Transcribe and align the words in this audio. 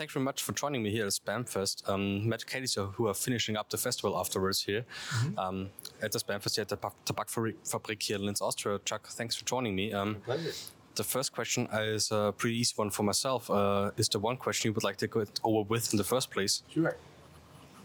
thanks 0.00 0.14
very 0.14 0.24
much 0.24 0.42
for 0.42 0.52
joining 0.52 0.82
me 0.82 0.90
here 0.90 1.04
at 1.04 1.12
SBÄM 1.12 1.46
Fest. 1.46 1.84
Um, 1.86 2.26
Mad 2.26 2.46
Caddies, 2.46 2.74
who 2.94 3.06
are 3.06 3.12
finishing 3.12 3.54
up 3.58 3.68
the 3.68 3.76
festival 3.76 4.16
afterwards 4.18 4.62
here 4.62 4.84
Mm-hmm. 5.10 5.38
um, 5.38 5.68
at 6.00 6.10
the 6.12 6.18
SBÄM 6.18 6.40
Fest 6.42 6.56
here 6.56 6.62
at 6.62 6.68
the 6.70 6.76
Tabak- 6.78 7.04
Tabakfabrik 7.04 8.02
here 8.02 8.16
in 8.16 8.24
Linz, 8.24 8.40
Austria. 8.40 8.78
Chuck, 8.86 9.06
thanks 9.08 9.36
for 9.36 9.44
joining 9.44 9.74
me. 9.74 9.92
Um, 9.92 10.16
Pleasure. 10.24 10.52
the 10.94 11.04
first 11.04 11.32
question 11.34 11.68
is 11.72 12.10
a 12.10 12.32
pretty 12.38 12.56
easy 12.56 12.72
one 12.76 12.88
for 12.88 13.02
myself. 13.02 13.50
Uh, 13.50 13.90
is 13.98 14.08
the 14.08 14.18
one 14.18 14.38
question 14.38 14.70
you 14.70 14.72
would 14.72 14.84
like 14.84 14.96
to 14.96 15.06
go 15.06 15.24
over 15.44 15.68
with 15.68 15.92
in 15.92 15.98
the 15.98 16.04
first 16.14 16.30
place? 16.30 16.62
Sure. 16.72 16.96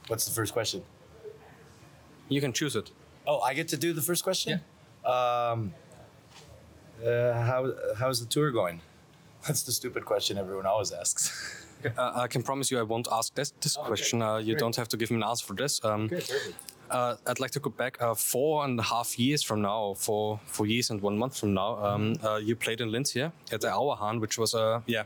What's 0.07 0.23
the 0.25 0.33
first 0.39 0.53
question? 0.53 0.83
You 2.29 2.39
can 2.39 2.53
choose 2.53 2.77
it. 2.77 2.91
Oh, 3.27 3.39
I 3.41 3.53
get 3.53 3.67
to 3.73 3.77
do 3.77 3.91
the 3.91 4.01
first 4.01 4.23
question. 4.23 4.61
Um, 5.03 5.73
uh, 7.05 7.33
how 7.49 7.73
how's 7.99 8.19
the 8.23 8.29
tour 8.35 8.51
going? 8.51 8.79
That's 9.47 9.63
the 9.63 9.73
stupid 9.73 10.05
question 10.05 10.37
everyone 10.37 10.65
always 10.65 10.91
asks. 10.93 11.61
Uh, 11.97 12.11
I 12.23 12.27
can 12.27 12.41
promise 12.43 12.71
you 12.71 12.79
I 12.79 12.83
won't 12.83 13.07
ask 13.11 13.33
this, 13.35 13.51
this 13.61 13.75
question. 13.77 14.21
Uh, 14.21 14.37
you 14.37 14.53
Great. 14.53 14.59
don't 14.59 14.75
have 14.75 14.87
to 14.89 14.97
give 14.97 15.11
me 15.11 15.17
an 15.17 15.23
answer 15.23 15.45
for 15.45 15.53
this. 15.53 15.83
Um, 15.85 16.09
perfect. 16.09 16.55
uh, 16.89 17.15
I'd 17.27 17.39
like 17.39 17.51
to 17.51 17.59
go 17.59 17.69
back 17.69 18.01
uh, 18.01 18.15
four 18.15 18.65
and 18.65 18.79
a 18.79 18.83
half 18.83 19.19
years 19.19 19.43
from 19.43 19.61
now, 19.61 19.93
four 19.97 20.39
four 20.45 20.65
years 20.65 20.89
and 20.89 21.01
one 21.01 21.17
month 21.17 21.37
from 21.39 21.53
now. 21.53 21.77
Um, 21.85 22.15
uh, 22.23 22.37
you 22.37 22.55
played 22.55 22.81
in 22.81 22.91
Linz 22.91 23.11
here 23.11 23.31
at 23.51 23.61
the 23.61 23.67
Auerhahn, 23.67 24.19
which 24.19 24.37
was 24.37 24.53
a 24.53 24.81
yeah, 24.87 25.03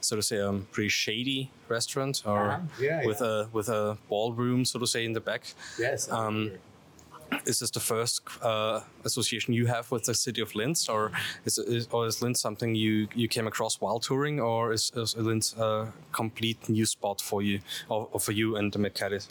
so 0.00 0.16
to 0.16 0.22
say, 0.22 0.38
a 0.38 0.52
pretty 0.72 0.88
shady 0.88 1.50
restaurant, 1.68 2.22
or 2.24 2.50
Uh-huh. 2.50 2.60
Yeah, 2.80 3.06
with 3.06 3.20
a 3.20 3.48
with 3.52 3.68
a 3.68 3.96
ballroom, 4.08 4.64
so 4.64 4.78
to 4.78 4.86
say, 4.86 5.04
in 5.04 5.12
the 5.12 5.20
back. 5.20 5.42
Yes. 5.78 6.08
Is 7.46 7.60
this 7.60 7.70
the 7.70 7.80
first 7.80 8.22
uh, 8.42 8.80
association 9.04 9.54
you 9.54 9.66
have 9.66 9.90
with 9.90 10.04
the 10.04 10.14
city 10.14 10.40
of 10.40 10.54
Linz, 10.54 10.88
or 10.88 11.12
is, 11.44 11.58
is 11.58 11.88
or 11.90 12.06
is 12.06 12.22
Linz 12.22 12.40
something 12.40 12.74
you, 12.74 13.08
you 13.14 13.28
came 13.28 13.46
across 13.46 13.80
while 13.80 14.00
touring, 14.00 14.40
or 14.40 14.72
is, 14.72 14.92
is 14.94 15.16
Linz 15.16 15.54
a 15.58 15.92
complete 16.12 16.68
new 16.68 16.86
spot 16.86 17.20
for 17.20 17.42
you, 17.42 17.60
or, 17.88 18.08
or 18.12 18.20
for 18.20 18.32
you 18.32 18.56
and 18.56 18.72
the 18.72 18.78
Mad 18.78 18.94
Caddies? 18.94 19.28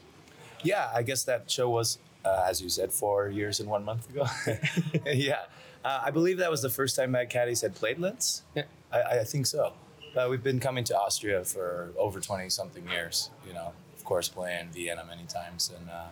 yeah, 0.63 0.89
I 0.93 1.03
guess 1.03 1.23
that 1.23 1.49
show 1.49 1.69
was, 1.69 1.99
uh, 2.25 2.45
as 2.47 2.61
you 2.61 2.69
said, 2.69 2.91
four 2.91 3.29
years 3.29 3.59
and 3.59 3.69
one 3.69 3.85
month 3.85 4.09
ago. 4.09 4.25
yeah, 5.05 5.45
uh, 5.83 6.01
I 6.03 6.11
believe 6.11 6.37
that 6.37 6.51
was 6.51 6.61
the 6.61 6.69
first 6.69 6.95
time 6.95 7.11
Mad 7.11 7.29
Caddies 7.29 7.61
had 7.61 7.75
played 7.75 7.99
Linz. 7.99 8.43
Yeah. 8.55 8.63
I, 8.91 9.19
I 9.19 9.23
think 9.23 9.45
so. 9.45 9.73
Uh, 10.15 10.27
we've 10.29 10.43
been 10.43 10.59
coming 10.59 10.83
to 10.85 10.97
Austria 10.97 11.43
for 11.45 11.91
over 11.97 12.19
twenty 12.19 12.49
something 12.49 12.87
years. 12.89 13.29
You 13.47 13.53
know, 13.53 13.73
of 13.95 14.03
course, 14.03 14.27
playing 14.27 14.69
Vienna 14.69 15.05
many 15.07 15.25
times 15.25 15.71
and 15.77 15.89
uh, 15.89 16.07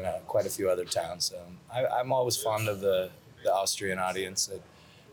you 0.00 0.06
know 0.06 0.18
quite 0.26 0.46
a 0.46 0.50
few 0.50 0.70
other 0.70 0.86
towns. 0.86 1.32
Um, 1.36 1.58
I, 1.70 1.84
I'm 1.86 2.10
always 2.10 2.36
fond 2.36 2.68
of 2.68 2.80
the 2.80 3.10
the 3.44 3.52
Austrian 3.52 3.98
audience. 3.98 4.48
It, 4.48 4.62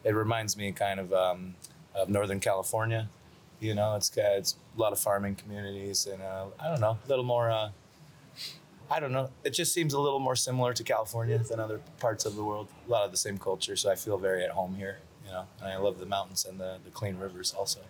it 0.06 0.16
reminds 0.16 0.56
me 0.56 0.72
kind 0.72 1.00
of 1.00 1.12
um, 1.12 1.56
of 1.94 2.08
Northern 2.10 2.40
California. 2.40 3.10
You 3.60 3.76
know, 3.76 3.96
it's 3.96 4.10
got 4.10 4.32
it's 4.38 4.56
a 4.78 4.80
lot 4.80 4.94
of 4.94 5.00
farming 5.00 5.36
communities 5.36 6.06
and 6.06 6.22
uh, 6.22 6.46
I 6.58 6.70
don't 6.70 6.80
know, 6.80 6.98
a 7.04 7.10
little 7.10 7.26
more. 7.26 7.52
Uh, 7.52 7.72
I 8.90 9.02
don't 9.02 9.12
know. 9.12 9.30
It 9.44 9.50
just 9.50 9.74
seems 9.74 9.94
a 9.94 10.00
little 10.00 10.20
more 10.20 10.38
similar 10.38 10.72
to 10.74 10.84
California 10.84 11.38
than 11.40 11.60
other 11.60 11.82
parts 12.00 12.24
of 12.24 12.38
the 12.38 12.44
world. 12.44 12.70
A 12.88 12.90
lot 12.90 13.04
of 13.04 13.12
the 13.12 13.18
same 13.18 13.38
culture, 13.38 13.76
so 13.76 13.92
I 13.92 13.96
feel 13.96 14.18
very 14.18 14.46
at 14.46 14.52
home 14.52 14.76
here. 14.76 15.00
You 15.26 15.34
know, 15.34 15.46
and 15.60 15.68
I 15.68 15.78
love 15.78 16.00
the 16.00 16.06
mountains 16.06 16.46
and 16.46 16.58
the, 16.58 16.78
the 16.86 16.92
clean 16.92 17.18
rivers 17.18 17.54
also. 17.54 17.82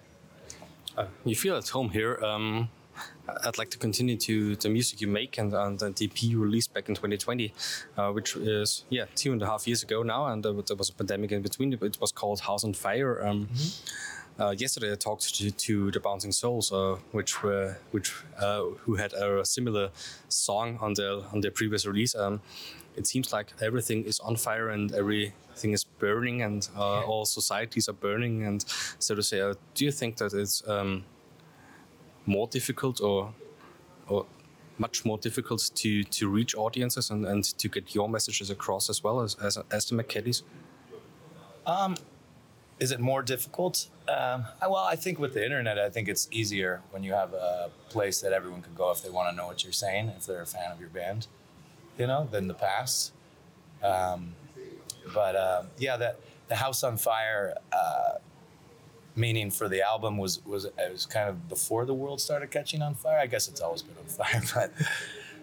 Uh, 0.98 1.06
you 1.24 1.36
feel 1.36 1.56
at 1.56 1.68
home 1.70 1.92
here. 1.92 2.18
Um, 2.26 2.70
I'd 3.46 3.58
like 3.58 3.70
to 3.72 3.78
continue 3.78 4.18
to 4.18 4.56
the 4.56 4.70
music 4.70 5.02
you 5.02 5.08
make 5.08 5.38
and, 5.38 5.54
and 5.54 5.80
the 5.80 6.06
EP 6.06 6.24
you 6.24 6.42
released 6.42 6.74
back 6.74 6.90
in 6.90 6.96
2020, 6.96 7.54
uh, 7.98 8.12
which 8.12 8.36
is 8.36 8.86
yeah 8.90 9.06
two 9.16 9.34
and 9.34 9.42
a 9.42 9.46
half 9.46 9.68
years 9.68 9.84
ago 9.84 10.04
now, 10.04 10.28
and 10.28 10.46
uh, 10.46 10.54
there 10.66 10.78
was 10.78 10.90
a 10.90 10.94
pandemic 10.94 11.32
in 11.32 11.42
between. 11.42 11.74
It 11.74 12.00
was 12.00 12.12
called 12.12 12.42
House 12.42 12.64
on 12.64 12.74
Fire. 12.74 13.26
Um, 13.26 13.50
uh, 14.40 14.54
yesterday, 14.58 14.92
I 14.92 14.96
talked 14.96 15.34
to, 15.36 15.52
to 15.52 15.92
the 15.92 16.00
Bouncing 16.00 16.32
Souls, 16.32 16.72
uh, 16.72 16.98
which 17.12 17.42
were 17.42 17.78
which 17.92 18.14
uh, 18.40 18.62
who 18.82 18.96
had 18.96 19.14
a 19.14 19.44
similar 19.44 19.90
song 20.30 20.78
on 20.80 20.94
their 20.94 21.14
on 21.34 21.42
their 21.42 21.52
previous 21.52 21.86
release. 21.86 22.16
Um, 22.16 22.42
it 22.96 23.08
seems 23.08 23.32
like 23.34 23.54
everything 23.62 24.04
is 24.06 24.20
on 24.20 24.36
fire 24.36 24.70
and 24.70 24.92
everything 24.94 25.74
is 25.74 25.84
burning, 25.84 26.42
and 26.42 26.68
uh, 26.76 27.02
all 27.02 27.26
societies 27.26 27.90
are 27.90 27.94
burning. 27.94 28.44
And 28.44 28.64
so 29.00 29.16
to 29.16 29.24
say, 29.24 29.42
uh, 29.42 29.56
do 29.74 29.86
you 29.86 29.92
think 29.92 30.18
that 30.18 30.34
it's 30.34 30.68
um, 30.68 31.04
more 32.28 32.48
difficult 32.48 33.02
or 33.02 33.34
or 34.08 34.26
much 34.78 35.06
more 35.06 35.18
difficult 35.18 35.72
to 35.76 36.04
to 36.04 36.30
reach 36.30 36.56
audiences 36.56 37.10
and, 37.10 37.26
and 37.26 37.44
to 37.58 37.68
get 37.68 37.96
your 37.96 38.08
messages 38.08 38.50
across 38.50 38.90
as 38.90 39.04
well 39.04 39.22
as 39.22 39.36
as, 39.36 39.58
as 39.72 39.86
the 39.86 39.96
McKellys? 39.96 40.44
Is 42.80 42.92
it 42.92 43.00
more 43.00 43.24
difficult? 43.24 43.90
Um, 44.08 44.46
well, 44.62 44.76
I 44.76 44.96
think 44.96 45.18
with 45.18 45.34
the 45.34 45.44
internet, 45.44 45.80
I 45.80 45.90
think 45.90 46.08
it's 46.08 46.28
easier 46.32 46.82
when 46.92 47.04
you 47.04 47.14
have 47.14 47.34
a 47.34 47.72
place 47.90 48.22
that 48.22 48.34
everyone 48.34 48.62
can 48.62 48.76
go 48.76 48.92
if 48.92 49.02
they 49.02 49.10
want 49.10 49.30
to 49.32 49.36
know 49.36 49.48
what 49.48 49.64
you're 49.64 49.74
saying, 49.74 50.10
if 50.16 50.28
they're 50.28 50.44
a 50.44 50.46
fan 50.46 50.72
of 50.72 50.80
your 50.80 50.90
band, 50.90 51.28
you 51.98 52.06
know, 52.06 52.28
than 52.32 52.48
the 52.48 52.54
past. 52.54 53.14
Um, 53.82 54.36
but 55.14 55.36
um, 55.36 55.68
yeah, 55.80 55.98
that 55.98 56.20
the 56.50 56.56
House 56.56 56.84
on 56.84 56.98
Fire 56.98 57.56
uh, 57.74 58.20
meaning 59.18 59.50
for 59.52 59.68
the 59.68 59.82
album 59.82 60.18
was 60.18 60.46
was 60.46 60.66
it 60.66 60.74
was 60.92 61.06
kind 61.06 61.30
of 61.30 61.50
before 61.50 61.86
the 61.86 61.94
world 61.94 62.22
started 62.22 62.52
catching 62.52 62.82
on 62.82 62.96
fire. 62.96 63.20
I 63.20 63.28
guess 63.28 63.48
it's 63.48 63.62
always 63.62 63.82
been 63.82 63.98
on 63.98 64.06
fire, 64.06 64.42
but 64.54 64.72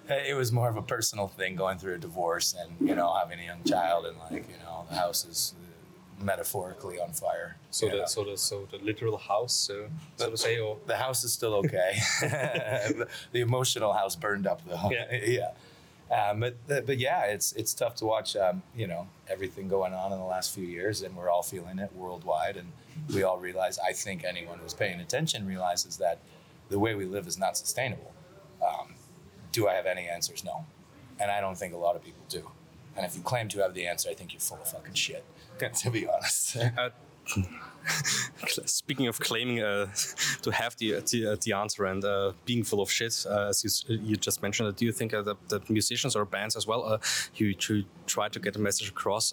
it 0.08 0.36
was 0.36 0.52
more 0.52 0.68
of 0.68 0.76
a 0.76 0.82
personal 0.82 1.28
thing 1.28 1.56
going 1.56 1.78
through 1.78 1.94
a 1.94 1.98
divorce 1.98 2.54
and 2.58 2.88
you 2.88 2.94
know 2.94 3.12
having 3.14 3.40
a 3.40 3.44
young 3.44 3.62
child 3.64 4.06
and 4.06 4.16
like 4.18 4.48
you 4.48 4.58
know 4.64 4.84
the 4.88 4.94
house 4.96 5.24
is 5.24 5.54
uh, 5.58 6.24
metaphorically 6.24 7.00
on 7.00 7.10
fire. 7.10 7.56
So 7.70 7.88
the 7.88 7.96
know. 7.96 8.06
so 8.06 8.24
the 8.24 8.36
so 8.36 8.68
the 8.70 8.78
literal 8.78 9.16
house, 9.16 9.52
so, 9.54 9.88
so 10.16 10.30
to 10.30 10.36
say, 10.36 10.58
or 10.58 10.78
The 10.86 10.96
house 10.96 11.24
is 11.24 11.32
still 11.32 11.54
okay. 11.54 11.98
the 12.20 13.40
emotional 13.40 13.92
house 13.92 14.14
burned 14.14 14.46
up 14.46 14.60
though. 14.66 14.90
Yeah. 14.90 15.14
yeah. 15.24 15.50
Um, 16.10 16.40
but 16.40 16.86
but 16.86 16.98
yeah, 16.98 17.24
it's 17.24 17.52
it's 17.52 17.74
tough 17.74 17.94
to 17.96 18.04
watch. 18.04 18.36
Um, 18.36 18.62
you 18.76 18.86
know 18.86 19.08
everything 19.28 19.68
going 19.68 19.94
on 19.94 20.12
in 20.12 20.18
the 20.18 20.24
last 20.24 20.54
few 20.54 20.64
years, 20.64 21.02
and 21.02 21.16
we're 21.16 21.30
all 21.30 21.42
feeling 21.42 21.78
it 21.78 21.90
worldwide. 21.94 22.56
And 22.56 22.72
we 23.14 23.22
all 23.22 23.38
realize. 23.38 23.78
I 23.78 23.92
think 23.92 24.24
anyone 24.24 24.58
who's 24.58 24.74
paying 24.74 25.00
attention 25.00 25.46
realizes 25.46 25.96
that 25.98 26.18
the 26.68 26.78
way 26.78 26.94
we 26.94 27.04
live 27.06 27.26
is 27.26 27.38
not 27.38 27.56
sustainable. 27.56 28.12
Um, 28.62 28.94
do 29.52 29.68
I 29.68 29.74
have 29.74 29.86
any 29.86 30.06
answers? 30.06 30.44
No, 30.44 30.66
and 31.18 31.30
I 31.30 31.40
don't 31.40 31.56
think 31.56 31.74
a 31.74 31.78
lot 31.78 31.96
of 31.96 32.04
people 32.04 32.24
do. 32.28 32.50
And 32.96 33.04
if 33.04 33.16
you 33.16 33.22
claim 33.22 33.48
to 33.48 33.58
have 33.60 33.74
the 33.74 33.86
answer, 33.86 34.08
I 34.08 34.14
think 34.14 34.32
you're 34.32 34.40
full 34.40 34.58
of 34.58 34.68
fucking 34.68 34.94
shit. 34.94 35.24
To 35.82 35.90
be 35.90 36.06
honest. 36.06 36.56
Uh, 36.56 36.90
speaking 38.66 39.06
of 39.06 39.18
claiming 39.20 39.60
uh, 39.60 39.86
to 40.42 40.50
have 40.50 40.76
the 40.76 41.00
the, 41.10 41.32
uh, 41.32 41.36
the 41.44 41.52
answer 41.52 41.84
and 41.84 42.04
uh, 42.04 42.32
being 42.44 42.64
full 42.64 42.80
of 42.80 42.90
shit, 42.90 43.26
uh, 43.28 43.48
as 43.48 43.64
you, 43.64 43.96
you 43.96 44.16
just 44.16 44.42
mentioned, 44.42 44.74
do 44.76 44.84
you 44.84 44.92
think 44.92 45.14
uh, 45.14 45.22
that, 45.22 45.48
that 45.48 45.70
musicians 45.70 46.16
or 46.16 46.24
bands 46.24 46.56
as 46.56 46.66
well, 46.66 46.84
uh, 46.84 46.98
you 47.36 47.54
to 47.54 47.84
try 48.06 48.28
to 48.28 48.38
get 48.40 48.56
a 48.56 48.58
message 48.58 48.88
across, 48.88 49.32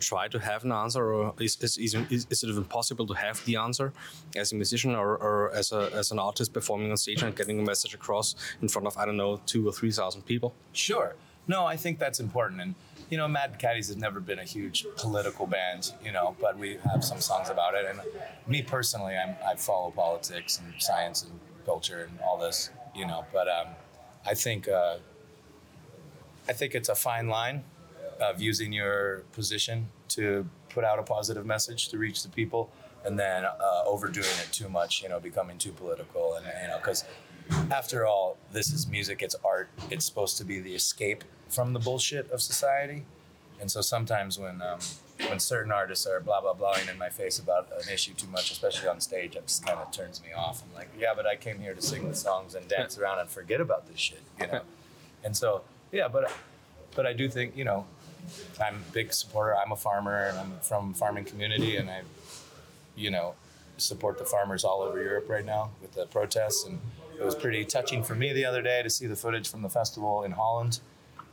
try 0.00 0.28
to 0.28 0.38
have 0.38 0.64
an 0.64 0.72
answer, 0.72 1.12
or 1.12 1.34
is 1.40 1.56
is, 1.62 1.78
is, 1.78 2.26
is 2.30 2.42
it 2.42 2.48
even 2.48 2.64
possible 2.64 3.06
to 3.06 3.14
have 3.14 3.44
the 3.44 3.56
answer 3.56 3.92
as 4.34 4.52
a 4.52 4.54
musician 4.54 4.94
or, 4.94 5.16
or 5.16 5.50
as 5.54 5.72
a 5.72 5.90
as 5.94 6.10
an 6.10 6.18
artist 6.18 6.52
performing 6.52 6.90
on 6.90 6.96
stage 6.96 7.22
and 7.22 7.34
getting 7.36 7.58
a 7.58 7.62
message 7.62 7.94
across 7.94 8.34
in 8.62 8.68
front 8.68 8.86
of 8.86 8.96
I 8.96 9.06
don't 9.06 9.16
know 9.16 9.40
two 9.46 9.68
or 9.68 9.72
three 9.72 9.90
thousand 9.90 10.22
people? 10.22 10.54
Sure. 10.72 11.14
No, 11.48 11.64
I 11.64 11.76
think 11.76 11.98
that's 11.98 12.20
important. 12.20 12.60
And, 12.60 12.74
you 13.10 13.16
know, 13.16 13.28
Mad 13.28 13.58
Caddies 13.58 13.88
has 13.88 13.96
never 13.96 14.20
been 14.20 14.38
a 14.38 14.44
huge 14.44 14.86
political 14.96 15.46
band, 15.46 15.92
you 16.04 16.12
know, 16.12 16.36
but 16.40 16.58
we 16.58 16.78
have 16.90 17.04
some 17.04 17.20
songs 17.20 17.48
about 17.50 17.74
it. 17.74 17.86
And 17.86 18.00
me 18.46 18.62
personally, 18.62 19.16
I'm, 19.16 19.36
I 19.46 19.54
follow 19.54 19.90
politics 19.90 20.60
and 20.60 20.74
science 20.80 21.22
and 21.22 21.38
culture 21.64 22.08
and 22.08 22.18
all 22.20 22.38
this, 22.38 22.70
you 22.94 23.06
know, 23.06 23.24
but 23.32 23.48
um, 23.48 23.68
I 24.24 24.34
think 24.34 24.68
uh, 24.68 24.96
I 26.48 26.52
think 26.52 26.74
it's 26.74 26.88
a 26.88 26.94
fine 26.94 27.28
line 27.28 27.64
of 28.20 28.40
using 28.40 28.72
your 28.72 29.22
position 29.32 29.88
to 30.08 30.48
put 30.68 30.84
out 30.84 30.98
a 30.98 31.02
positive 31.02 31.44
message 31.44 31.88
to 31.88 31.98
reach 31.98 32.22
the 32.22 32.28
people 32.28 32.70
and 33.04 33.18
then 33.18 33.44
uh, 33.44 33.82
overdoing 33.84 34.26
it 34.42 34.48
too 34.52 34.68
much, 34.68 35.02
you 35.02 35.08
know, 35.08 35.20
becoming 35.20 35.58
too 35.58 35.72
political. 35.72 36.34
And, 36.34 36.46
you 36.62 36.68
know, 36.68 36.78
because 36.78 37.04
after 37.70 38.06
all, 38.06 38.35
this 38.52 38.72
is 38.72 38.86
music, 38.86 39.22
it's 39.22 39.36
art, 39.44 39.68
it's 39.90 40.04
supposed 40.04 40.36
to 40.38 40.44
be 40.44 40.60
the 40.60 40.74
escape 40.74 41.24
from 41.48 41.72
the 41.72 41.78
bullshit 41.78 42.30
of 42.30 42.40
society. 42.40 43.04
And 43.60 43.70
so 43.70 43.80
sometimes 43.80 44.38
when 44.38 44.60
um, 44.60 44.78
when 45.28 45.40
certain 45.40 45.72
artists 45.72 46.06
are 46.06 46.20
blah 46.20 46.40
blah 46.40 46.54
blahing 46.54 46.90
in 46.90 46.98
my 46.98 47.08
face 47.08 47.38
about 47.38 47.68
an 47.72 47.92
issue 47.92 48.12
too 48.14 48.26
much, 48.26 48.50
especially 48.50 48.88
on 48.88 49.00
stage, 49.00 49.34
it 49.34 49.46
just 49.46 49.64
kind 49.64 49.78
of 49.78 49.90
turns 49.90 50.22
me 50.22 50.32
off. 50.36 50.62
I'm 50.62 50.74
like, 50.74 50.88
yeah, 50.98 51.12
but 51.16 51.26
I 51.26 51.36
came 51.36 51.58
here 51.60 51.74
to 51.74 51.80
sing 51.80 52.08
the 52.08 52.14
songs 52.14 52.54
and 52.54 52.68
dance 52.68 52.98
around 52.98 53.20
and 53.20 53.28
forget 53.28 53.60
about 53.60 53.88
this 53.88 53.98
shit, 53.98 54.22
you 54.38 54.46
know. 54.46 54.60
And 55.24 55.36
so 55.36 55.62
yeah, 55.90 56.08
but 56.08 56.30
but 56.94 57.06
I 57.06 57.12
do 57.12 57.28
think 57.28 57.56
you 57.56 57.64
know 57.64 57.86
I'm 58.62 58.76
a 58.76 58.92
big 58.92 59.12
supporter. 59.12 59.56
I'm 59.56 59.72
a 59.72 59.76
farmer 59.76 60.26
and 60.26 60.38
I'm 60.38 60.58
from 60.60 60.94
farming 60.94 61.24
community, 61.24 61.76
and 61.76 61.88
I 61.90 62.02
you 62.94 63.10
know 63.10 63.34
support 63.78 64.18
the 64.18 64.24
farmers 64.24 64.64
all 64.64 64.82
over 64.82 65.02
Europe 65.02 65.28
right 65.28 65.44
now 65.44 65.70
with 65.80 65.92
the 65.94 66.06
protests. 66.06 66.64
And 66.64 66.80
it 67.18 67.24
was 67.24 67.34
pretty 67.34 67.64
touching 67.64 68.02
for 68.02 68.14
me 68.14 68.32
the 68.32 68.44
other 68.44 68.62
day 68.62 68.82
to 68.82 68.90
see 68.90 69.06
the 69.06 69.16
footage 69.16 69.48
from 69.48 69.62
the 69.62 69.68
festival 69.68 70.22
in 70.22 70.32
Holland 70.32 70.80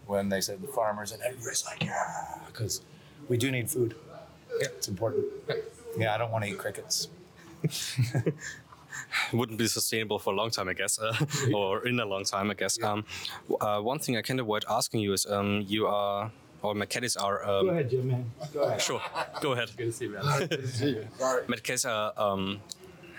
when 0.05 0.29
they 0.29 0.41
said 0.41 0.61
the 0.61 0.67
farmers 0.67 1.11
and 1.11 1.21
everybody's 1.21 1.65
like, 1.65 1.83
yeah, 1.83 2.39
because 2.47 2.81
we 3.29 3.37
do 3.37 3.51
need 3.51 3.69
food. 3.69 3.95
Yeah, 4.59 4.67
it's 4.75 4.87
important. 4.87 5.25
Yeah, 5.97 6.13
I 6.13 6.17
don't 6.17 6.31
want 6.31 6.43
to 6.45 6.51
eat 6.51 6.57
crickets. 6.57 7.07
wouldn't 9.33 9.57
be 9.57 9.67
sustainable 9.67 10.19
for 10.19 10.33
a 10.33 10.35
long 10.35 10.49
time, 10.49 10.69
I 10.69 10.73
guess, 10.73 10.99
uh, 10.99 11.15
or 11.53 11.87
in 11.87 11.99
a 11.99 12.05
long 12.05 12.23
time, 12.23 12.51
I 12.51 12.53
guess. 12.53 12.81
Um, 12.81 13.05
uh, 13.59 13.79
one 13.79 13.99
thing 13.99 14.17
I 14.17 14.21
can't 14.21 14.39
avoid 14.39 14.65
asking 14.69 15.01
you 15.01 15.13
is, 15.13 15.25
um, 15.25 15.63
you 15.67 15.87
are, 15.87 16.31
or 16.61 16.73
Mad 16.75 16.89
Caddies 16.89 17.15
are. 17.15 17.43
Um, 17.43 17.65
Go 17.65 17.71
ahead, 17.71 17.89
Jim, 17.89 18.07
man. 18.07 18.31
Go 18.53 18.63
ahead. 18.63 18.81
Sure, 18.81 19.01
go 19.41 19.53
ahead. 19.53 19.71
Good 19.75 19.85
to 19.85 19.91
see 19.91 20.05
you, 20.05 20.11
man. 20.11 20.39
Good 20.47 20.61
to 20.61 20.67
see 20.67 20.89
you. 20.89 21.07
Sorry. 21.17 21.43
Are 21.85 22.13
um, 22.17 22.61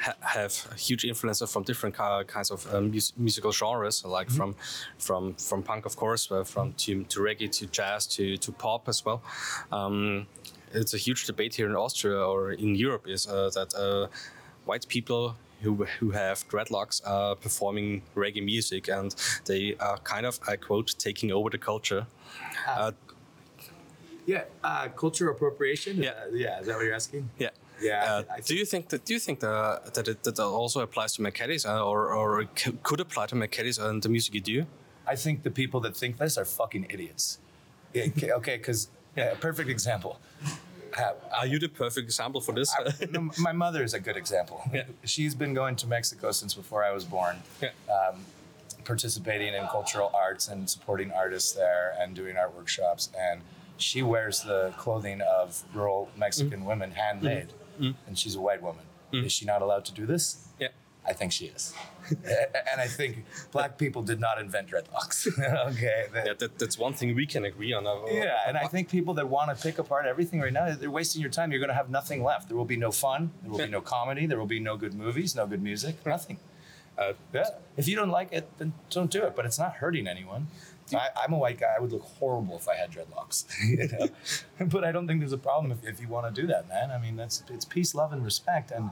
ha- 0.00 0.16
have 0.20 0.52
a 0.72 0.74
huge 0.76 1.04
influences 1.04 1.50
from 1.52 1.62
different 1.64 1.96
ki- 1.96 2.24
kinds 2.26 2.50
of 2.50 2.66
um, 2.74 2.90
mus- 2.90 3.12
musical 3.16 3.52
genres, 3.52 4.04
like 4.04 4.30
from 4.30 4.54
from 4.98 5.34
from 5.34 5.62
punk, 5.62 5.86
of 5.86 5.96
course, 5.96 6.30
uh, 6.30 6.44
from 6.44 6.72
to, 6.74 7.04
to 7.04 7.20
reggae, 7.20 7.50
to 7.58 7.66
jazz, 7.66 8.06
to 8.06 8.36
to 8.36 8.52
pop 8.52 8.88
as 8.88 9.04
well. 9.04 9.22
Um, 9.72 10.26
it's 10.72 10.94
a 10.94 10.98
huge 10.98 11.26
debate 11.26 11.54
here 11.54 11.68
in 11.68 11.76
Austria 11.76 12.18
or 12.18 12.52
in 12.52 12.74
Europe 12.74 13.06
is 13.08 13.26
uh, 13.26 13.50
that 13.54 13.74
uh, 13.74 14.08
white 14.64 14.86
people. 14.88 15.36
Who, 15.62 15.86
who 15.98 16.10
have 16.10 16.46
dreadlocks 16.50 17.00
are 17.06 17.34
performing 17.36 18.02
reggae 18.14 18.44
music 18.44 18.86
and 18.88 19.14
they 19.46 19.74
are 19.80 19.96
kind 19.96 20.26
of 20.26 20.38
I 20.46 20.56
quote 20.56 20.94
taking 20.98 21.32
over 21.32 21.48
the 21.48 21.56
culture. 21.58 22.06
Uh, 22.68 22.92
Yeah, 24.26 24.44
uh, 24.62 24.88
culture 24.88 25.30
appropriation. 25.30 26.02
Yeah. 26.02 26.10
Uh, 26.10 26.34
yeah. 26.34 26.60
Is 26.60 26.66
that 26.66 26.76
what 26.76 26.84
you're 26.84 26.94
asking? 26.94 27.30
Yeah. 27.38 27.50
Yeah, 27.84 28.22
Uh, 28.28 28.40
do 28.46 28.54
you 28.54 28.64
think 28.72 28.88
that? 28.88 29.04
Do 29.06 29.12
you 29.16 29.20
think 29.26 29.38
that 29.40 29.94
that 29.94 30.06
it 30.08 30.22
that 30.22 30.38
also 30.40 30.80
applies 30.80 31.12
to 31.16 31.22
Mad 31.22 31.34
Caddies, 31.34 31.64
uh, 31.66 31.90
or 31.90 32.00
or 32.18 32.28
c- 32.60 32.78
could 32.82 33.00
apply 33.00 33.26
to 33.26 33.34
Mad 33.36 33.50
Caddies 33.56 33.78
and 33.78 34.02
the 34.02 34.08
music 34.08 34.34
you 34.34 34.40
do? 34.54 34.66
I 35.12 35.16
think 35.16 35.42
the 35.42 35.50
people 35.50 35.80
that 35.80 35.94
think 35.96 36.16
this 36.16 36.38
are 36.38 36.46
fucking 36.46 36.84
idiots. 36.94 37.38
Yeah, 37.92 38.38
okay, 38.40 38.56
because 38.56 38.88
a 39.16 39.36
perfect 39.48 39.68
example. 39.70 40.12
Uh, 40.96 41.12
Are 41.40 41.46
you 41.52 41.58
the 41.58 41.68
perfect 41.68 42.04
example 42.04 42.40
for 42.40 42.54
this? 42.54 42.70
I- 42.78 43.06
no, 43.10 43.20
my 43.48 43.52
mother 43.64 43.82
is 43.84 43.94
a 43.94 44.00
good 44.00 44.16
example. 44.16 44.58
Yeah. 44.72 44.84
She's 45.04 45.34
been 45.34 45.52
going 45.54 45.76
to 45.82 45.86
Mexico 45.88 46.32
since 46.32 46.54
before 46.62 46.82
I 46.90 46.92
was 46.98 47.04
born, 47.04 47.36
Yeah. 47.60 47.70
um, 47.96 48.16
participating 48.84 49.54
in 49.54 49.66
cultural 49.68 50.10
arts 50.14 50.48
and 50.48 50.68
supporting 50.70 51.10
artists 51.12 51.52
there 51.52 51.86
and 52.00 52.14
doing 52.14 52.36
art 52.36 52.54
workshops. 52.54 53.10
And 53.18 53.40
she 53.76 54.02
wears 54.02 54.36
the 54.42 54.72
clothing 54.78 55.20
of 55.22 55.62
rural 55.74 56.08
Mexican 56.16 56.60
Mm. 56.60 56.66
women, 56.70 56.90
handmade. 56.92 57.48
And 57.78 58.18
she's 58.18 58.34
a 58.34 58.40
white 58.40 58.62
woman. 58.62 58.84
Is 59.12 59.32
she 59.32 59.44
not 59.46 59.62
allowed 59.62 59.84
to 59.86 59.92
do 59.92 60.06
this? 60.06 60.48
yeah. 60.58 60.68
I 61.06 61.12
think 61.12 61.32
she 61.32 61.44
is. 61.46 61.74
and 62.10 62.80
I 62.80 62.86
think 62.86 63.26
black 63.52 63.76
people 63.76 64.02
did 64.02 64.18
not 64.20 64.40
invent 64.40 64.68
dreadlocks. 64.70 65.26
okay. 65.72 66.06
That- 66.14 66.26
Yeah, 66.26 66.32
that, 66.38 66.58
that's 66.58 66.78
one 66.78 66.94
thing 66.94 67.14
we 67.14 67.26
can 67.26 67.44
agree 67.44 67.74
on. 67.74 67.86
Uh, 67.86 67.96
yeah, 68.10 68.38
and 68.48 68.56
I 68.56 68.66
think 68.68 68.88
people 68.88 69.12
that 69.14 69.28
want 69.28 69.54
to 69.54 69.62
pick 69.62 69.78
apart 69.78 70.06
everything 70.06 70.40
right 70.40 70.52
now, 70.52 70.74
they're 70.74 70.90
wasting 70.90 71.20
your 71.20 71.30
time. 71.30 71.50
You're 71.52 71.60
going 71.60 71.68
to 71.68 71.74
have 71.82 71.90
nothing 71.90 72.22
left. 72.24 72.48
There 72.48 72.56
will 72.56 72.64
be 72.64 72.78
no 72.78 72.90
fun. 72.90 73.32
There 73.42 73.50
will 73.50 73.58
be 73.58 73.66
no 73.68 73.82
comedy. 73.82 74.24
There 74.26 74.38
will 74.38 74.46
be 74.46 74.60
no 74.60 74.78
good 74.78 74.94
movies, 74.94 75.34
no 75.36 75.46
good 75.46 75.62
music, 75.62 75.94
nothing. 76.06 76.38
Uh, 76.96 77.12
Yeah. 77.34 77.50
If 77.76 77.86
you 77.86 77.96
don't 77.96 78.10
like 78.10 78.32
it, 78.32 78.48
then 78.58 78.72
don't 78.88 79.10
do 79.10 79.24
it. 79.24 79.36
But 79.36 79.44
it's 79.44 79.58
not 79.58 79.74
hurting 79.74 80.06
anyone. 80.08 80.46
I, 80.92 81.08
I'm 81.22 81.32
a 81.32 81.38
white 81.38 81.58
guy. 81.58 81.72
I 81.76 81.80
would 81.80 81.92
look 81.92 82.02
horrible 82.02 82.56
if 82.56 82.68
I 82.68 82.74
had 82.76 82.90
dreadlocks. 82.90 83.44
you 83.66 83.88
know? 83.88 84.66
but 84.66 84.84
I 84.84 84.92
don't 84.92 85.06
think 85.06 85.20
there's 85.20 85.32
a 85.32 85.38
problem 85.38 85.72
if, 85.72 85.84
if 85.88 86.00
you 86.00 86.08
want 86.08 86.32
to 86.34 86.40
do 86.42 86.46
that, 86.48 86.68
man. 86.68 86.90
I 86.90 86.98
mean, 86.98 87.16
that's 87.16 87.42
it's 87.48 87.64
peace, 87.64 87.94
love, 87.94 88.12
and 88.12 88.24
respect. 88.24 88.70
And 88.70 88.90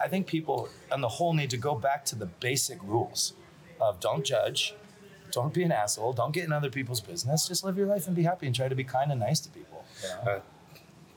I- 0.00 0.08
think 0.08 0.26
people 0.26 0.68
on 0.90 1.00
the 1.00 1.08
whole 1.08 1.32
need 1.32 1.50
to 1.50 1.56
go 1.56 1.74
back 1.74 2.04
to 2.06 2.14
the 2.16 2.26
basic 2.26 2.82
rules 2.82 3.32
of 3.80 3.98
don't 3.98 4.24
judge, 4.24 4.74
don't 5.30 5.54
be 5.54 5.62
an 5.62 5.72
asshole, 5.72 6.12
don't 6.12 6.32
get 6.32 6.44
in 6.44 6.52
other 6.52 6.70
people's 6.70 7.00
business. 7.00 7.48
Just 7.48 7.64
live 7.64 7.78
your 7.78 7.86
life 7.86 8.06
and 8.06 8.14
be 8.14 8.22
happy 8.24 8.46
and 8.46 8.54
try 8.54 8.68
to 8.68 8.74
be 8.74 8.84
kind 8.84 9.10
and 9.10 9.18
nice 9.20 9.40
to 9.40 9.48
people. 9.48 9.84
you 10.02 10.08
know? 10.24 10.30
Uh, 10.32 10.40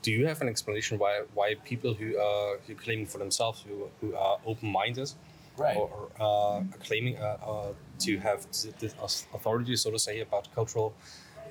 do 0.02 0.12
you 0.12 0.26
have 0.26 0.40
an 0.40 0.48
explanation 0.48 0.98
why 0.98 1.22
why 1.34 1.54
people 1.64 1.92
who 1.94 2.16
are 2.18 2.58
who 2.66 2.74
claiming 2.74 3.06
for 3.06 3.18
themselves 3.18 3.62
who, 3.66 3.88
who 4.00 4.14
are 4.16 4.38
open 4.46 4.70
minded, 4.70 5.12
Right. 5.58 5.76
or, 5.76 5.88
or 5.90 6.10
uh, 6.20 6.58
are 6.60 6.78
claiming 6.84 7.16
uh, 7.18 7.36
uh, 7.46 7.72
to 8.00 8.18
have 8.18 8.50
th- 8.50 8.74
this 8.78 8.94
authority, 9.34 9.76
so 9.76 9.90
to 9.90 9.98
say, 9.98 10.20
about 10.20 10.52
cultural 10.54 10.94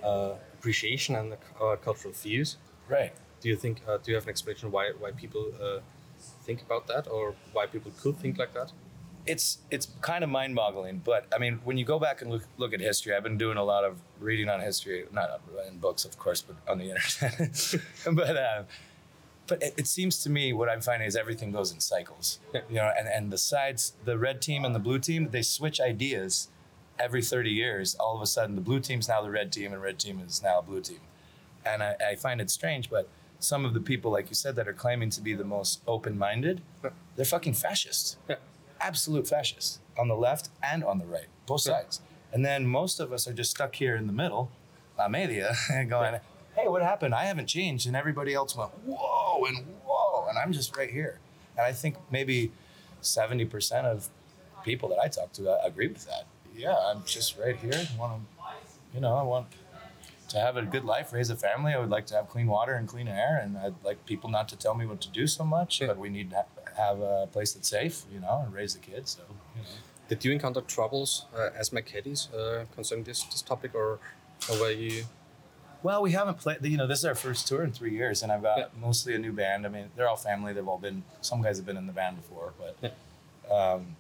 uh, 0.04 0.34
appreciation 0.54 1.16
and 1.16 1.34
uh, 1.34 1.76
cultural 1.78 2.14
views? 2.14 2.58
right. 2.90 3.14
Do 3.42 3.50
you 3.50 3.58
think? 3.58 3.82
Uh, 3.88 3.98
do 3.98 4.12
you 4.12 4.16
have 4.16 4.24
an 4.24 4.30
explanation 4.30 4.72
why 4.72 4.92
why 4.98 5.12
people 5.12 5.52
uh, 5.62 5.80
think 6.46 6.62
about 6.62 6.88
that, 6.88 7.08
or 7.08 7.36
why 7.54 7.68
people 7.68 7.92
could 8.02 8.18
think 8.18 8.38
like 8.40 8.54
that? 8.54 8.72
it's 9.26 9.60
it's 9.72 9.88
kind 10.02 10.24
of 10.24 10.30
mind-boggling. 10.30 11.02
But 11.04 11.26
I 11.34 11.38
mean, 11.38 11.60
when 11.64 11.78
you 11.78 11.86
go 11.86 12.00
back 12.00 12.22
and 12.22 12.32
look 12.32 12.44
look 12.58 12.74
at 12.74 12.80
history, 12.80 13.14
I've 13.16 13.24
been 13.24 13.38
doing 13.38 13.58
a 13.58 13.64
lot 13.64 13.84
of 13.84 13.98
reading 14.20 14.50
on 14.50 14.60
history, 14.60 15.06
not 15.12 15.42
in 15.68 15.78
books, 15.80 16.06
of 16.06 16.18
course, 16.18 16.42
but 16.42 16.56
on 16.72 16.78
the 16.78 16.90
internet. 16.96 17.76
but 18.12 18.38
uh, 18.38 18.64
but 19.48 19.62
it, 19.62 19.74
it 19.78 19.88
seems 19.88 20.22
to 20.24 20.30
me 20.30 20.54
what 20.54 20.70
I'm 20.70 20.82
finding 20.82 21.08
is 21.08 21.16
everything 21.16 21.52
goes 21.52 21.72
in 21.72 21.80
cycles. 21.80 22.40
You 22.54 22.76
know, 22.78 22.92
and 22.98 23.08
and 23.08 23.32
the 23.32 23.38
sides, 23.38 23.94
the 24.04 24.18
red 24.18 24.42
team 24.42 24.66
and 24.66 24.74
the 24.74 24.80
blue 24.80 25.00
team, 25.00 25.30
they 25.32 25.42
switch 25.42 25.80
ideas 25.80 26.50
every 27.00 27.22
30 27.22 27.50
years. 27.52 27.96
All 27.96 28.16
of 28.16 28.22
a 28.22 28.26
sudden, 28.26 28.56
the 28.56 28.62
blue 28.62 28.80
team's 28.80 29.08
now 29.08 29.22
the 29.22 29.30
red 29.30 29.52
team, 29.52 29.74
and 29.74 29.82
red 29.82 30.00
team 30.00 30.20
is 30.26 30.42
now 30.42 30.60
a 30.60 30.64
blue 30.64 30.82
team. 30.82 31.00
And 31.66 31.84
I, 31.84 31.96
I 32.12 32.16
find 32.16 32.40
it 32.40 32.50
strange, 32.50 32.90
but 32.90 33.10
some 33.40 33.66
of 33.66 33.74
the 33.74 33.82
people, 33.82 34.12
like 34.12 34.30
you 34.30 34.36
said, 34.36 34.56
that 34.56 34.68
are 34.68 34.74
claiming 34.74 35.10
to 35.12 35.22
be 35.22 35.34
the 35.34 35.44
most 35.44 35.82
open-minded, 35.88 36.62
they're 37.16 37.26
fucking 37.26 37.54
fascists 37.54 38.18
Yeah. 38.30 38.36
absolute 38.80 39.28
fascists 39.28 39.80
on 39.98 40.08
the 40.08 40.16
left 40.16 40.50
and 40.64 40.84
on 40.84 41.00
the 41.00 41.06
right, 41.06 41.28
both 41.46 41.66
Yeah. 41.68 41.74
sides. 41.82 42.02
And 42.32 42.46
then 42.46 42.66
most 42.66 43.00
of 43.00 43.12
us 43.12 43.28
are 43.28 43.34
just 43.34 43.52
stuck 43.52 43.76
here 43.76 43.96
in 43.96 44.08
the 44.08 44.14
middle, 44.14 44.52
La 44.98 45.08
Media, 45.08 45.54
and 45.72 45.90
going, 45.96 46.20
hey, 46.56 46.68
what 46.68 46.82
happened? 46.82 47.14
I 47.14 47.26
haven't 47.26 47.48
changed. 47.48 47.88
And 47.88 47.96
everybody 47.96 48.34
else 48.34 48.56
went, 48.56 48.72
whoa, 48.86 49.15
and 49.44 49.58
whoa. 49.86 50.28
And 50.30 50.38
I'm 50.38 50.54
just 50.54 50.78
right 50.78 50.90
here. 50.90 51.20
And 51.58 51.66
I 51.66 51.74
think 51.74 51.98
maybe 52.10 52.52
70% 53.02 53.84
of 53.84 54.10
people 54.64 54.90
that 54.90 55.00
I 55.00 55.08
talk 55.08 55.34
to 55.34 55.52
uh, 55.52 55.60
agree 55.64 55.88
with 55.88 56.06
that. 56.06 56.26
Yeah, 56.56 56.76
I'm 56.76 57.04
just 57.06 57.38
right 57.38 57.56
here. 57.56 57.74
I 57.74 58.00
want 58.00 58.22
to, 58.22 58.44
you 58.94 59.02
know, 59.02 59.14
I 59.16 59.24
want 59.24 59.48
to 60.30 60.40
have 60.40 60.58
a 60.58 60.64
good 60.64 60.86
life, 60.86 61.14
raise 61.14 61.30
a 61.30 61.36
family. 61.36 61.74
I 61.74 61.80
would 61.80 61.90
like 61.90 62.06
to 62.08 62.16
have 62.16 62.30
clean 62.30 62.48
water 62.48 62.74
and 62.74 62.88
clean 62.88 63.08
air, 63.08 63.40
and 63.42 63.58
I'd 63.58 63.76
like 63.84 64.06
people 64.06 64.30
not 64.30 64.48
to 64.50 64.56
tell 64.56 64.74
me 64.74 64.86
what 64.86 65.02
to 65.02 65.10
do 65.10 65.28
so 65.28 65.44
much. 65.44 65.82
Yeah. 65.82 65.88
But 65.88 65.98
we 65.98 66.10
need 66.10 66.32
to 66.32 66.38
ha- 66.38 66.72
have 66.78 67.00
a 67.00 67.28
place 67.32 67.54
that's 67.54 67.70
safe, 67.70 68.04
you 68.12 68.20
know, 68.20 68.44
and 68.46 68.54
raise 68.54 68.74
the 68.74 68.80
kids. 68.80 69.18
So, 69.18 69.24
you 69.56 69.62
know. 69.62 69.68
Did 70.08 70.24
you 70.24 70.32
encounter 70.32 70.62
troubles 70.62 71.26
uh, 71.36 71.50
as 71.58 71.74
Mad 71.74 71.86
Caddies 71.86 72.30
uh, 72.34 72.66
concerning 72.74 73.04
this 73.06 73.24
this 73.24 73.42
topic, 73.42 73.74
or, 73.76 74.00
or 74.50 74.60
were 74.60 74.72
you? 74.72 75.06
Well, 75.86 76.02
we 76.02 76.14
haven't 76.14 76.40
played. 76.40 76.58
You 76.66 76.78
know, 76.78 76.88
this 76.88 76.98
is 77.00 77.06
our 77.06 77.14
first 77.14 77.48
tour 77.48 77.64
in 77.64 77.72
three 77.72 77.92
years, 77.92 78.24
and 78.24 78.32
I've 78.32 78.42
got 78.42 78.58
Yeah. 78.58 78.66
mostly 78.82 79.14
a 79.14 79.20
new 79.20 79.32
band. 79.32 79.68
I 79.68 79.70
mean, 79.70 79.92
they're 79.96 80.10
all 80.10 80.16
family. 80.16 80.52
They've 80.52 80.68
all 80.68 80.80
been. 80.80 81.04
Some 81.22 81.44
guys 81.44 81.58
have 81.58 81.66
been 81.68 81.78
in 81.78 81.86
the 81.86 81.94
band 81.94 82.16
before, 82.18 82.54
but 82.58 82.96
um, 83.54 83.96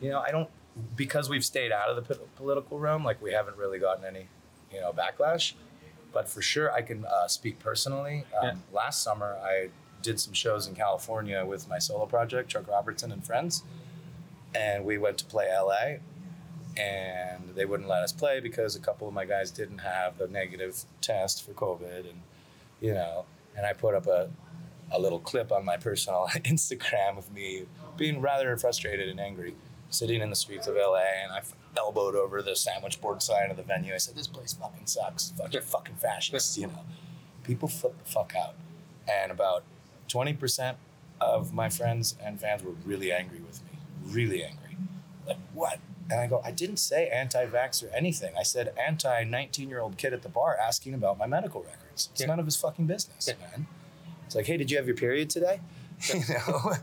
you 0.00 0.10
know, 0.10 0.20
I 0.20 0.30
don't 0.30 0.48
because 0.94 1.28
we've 1.28 1.44
stayed 1.44 1.72
out 1.72 1.88
of 1.88 1.96
the 1.96 2.14
po- 2.14 2.28
political 2.36 2.78
realm. 2.78 3.02
Like 3.04 3.20
we 3.20 3.32
haven't 3.32 3.56
really 3.56 3.80
gotten 3.80 4.04
any, 4.04 4.28
you 4.72 4.80
know, 4.80 4.92
backlash. 4.92 5.54
But 6.12 6.28
for 6.28 6.40
sure, 6.40 6.72
I 6.72 6.82
can 6.82 7.04
uh, 7.04 7.26
speak 7.26 7.58
personally. 7.58 8.24
Um, 8.40 8.44
Yeah. 8.46 8.54
Last 8.72 9.02
summer, 9.02 9.36
I 9.42 9.70
did 10.02 10.20
some 10.20 10.34
shows 10.34 10.68
in 10.68 10.76
California 10.76 11.44
with 11.44 11.68
my 11.68 11.80
solo 11.80 12.06
project, 12.06 12.48
Chuck 12.48 12.68
Robertson 12.68 13.10
and 13.10 13.26
friends, 13.26 13.64
and 14.54 14.84
we 14.84 14.98
went 14.98 15.18
to 15.18 15.24
play 15.24 15.48
LA 15.52 15.96
and 16.78 17.54
they 17.54 17.64
wouldn't 17.64 17.88
let 17.88 18.02
us 18.02 18.12
play 18.12 18.40
because 18.40 18.76
a 18.76 18.80
couple 18.80 19.08
of 19.08 19.14
my 19.14 19.24
guys 19.24 19.50
didn't 19.50 19.78
have 19.78 20.18
the 20.18 20.28
negative 20.28 20.84
test 21.00 21.44
for 21.44 21.52
COVID, 21.52 22.00
and 22.00 22.22
you 22.80 22.94
know, 22.94 23.24
and 23.56 23.66
I 23.66 23.72
put 23.72 23.94
up 23.94 24.06
a 24.06 24.30
a 24.90 24.98
little 24.98 25.18
clip 25.18 25.52
on 25.52 25.64
my 25.64 25.76
personal 25.76 26.28
Instagram 26.34 27.18
of 27.18 27.30
me 27.32 27.64
being 27.96 28.20
rather 28.20 28.56
frustrated 28.56 29.08
and 29.08 29.20
angry, 29.20 29.54
sitting 29.90 30.20
in 30.20 30.30
the 30.30 30.36
streets 30.36 30.66
of 30.66 30.76
LA, 30.76 31.02
and 31.22 31.32
I 31.32 31.42
elbowed 31.76 32.14
over 32.14 32.40
the 32.42 32.56
sandwich 32.56 33.00
board 33.00 33.22
sign 33.22 33.50
of 33.50 33.56
the 33.56 33.62
venue. 33.62 33.94
I 33.94 33.98
said, 33.98 34.14
"This 34.14 34.28
place 34.28 34.52
fucking 34.52 34.86
sucks, 34.86 35.32
fucking 35.36 35.62
fucking 35.62 35.96
fascists," 35.96 36.56
you 36.56 36.68
know. 36.68 36.84
People 37.42 37.68
flip 37.68 37.94
the 37.98 38.10
fuck 38.10 38.34
out, 38.36 38.54
and 39.10 39.32
about 39.32 39.64
twenty 40.06 40.32
percent 40.32 40.78
of 41.20 41.52
my 41.52 41.68
friends 41.68 42.14
and 42.22 42.40
fans 42.40 42.62
were 42.62 42.74
really 42.84 43.10
angry 43.10 43.40
with 43.40 43.62
me, 43.64 43.78
really 44.04 44.44
angry. 44.44 44.76
Like 45.26 45.38
what? 45.52 45.80
And 46.10 46.20
I 46.20 46.26
go, 46.26 46.40
I 46.44 46.50
didn't 46.52 46.78
say 46.78 47.08
anti-vax 47.08 47.84
or 47.84 47.94
anything. 47.94 48.32
I 48.38 48.42
said 48.42 48.72
anti 48.78 49.24
19-year-old 49.24 49.98
kid 49.98 50.12
at 50.12 50.22
the 50.22 50.28
bar 50.28 50.56
asking 50.56 50.94
about 50.94 51.18
my 51.18 51.26
medical 51.26 51.62
records. 51.62 52.08
It's 52.12 52.20
Yeah. 52.20 52.26
none 52.28 52.38
of 52.40 52.46
his 52.46 52.56
fucking 52.56 52.86
business, 52.86 53.28
Yeah. 53.28 53.34
man. 53.50 53.66
It's 54.26 54.34
like, 54.34 54.46
hey, 54.46 54.56
did 54.56 54.70
you 54.70 54.76
have 54.78 54.86
your 54.86 54.96
period 54.96 55.28
today? 55.30 55.60
you 56.12 56.20
know. 56.30 56.72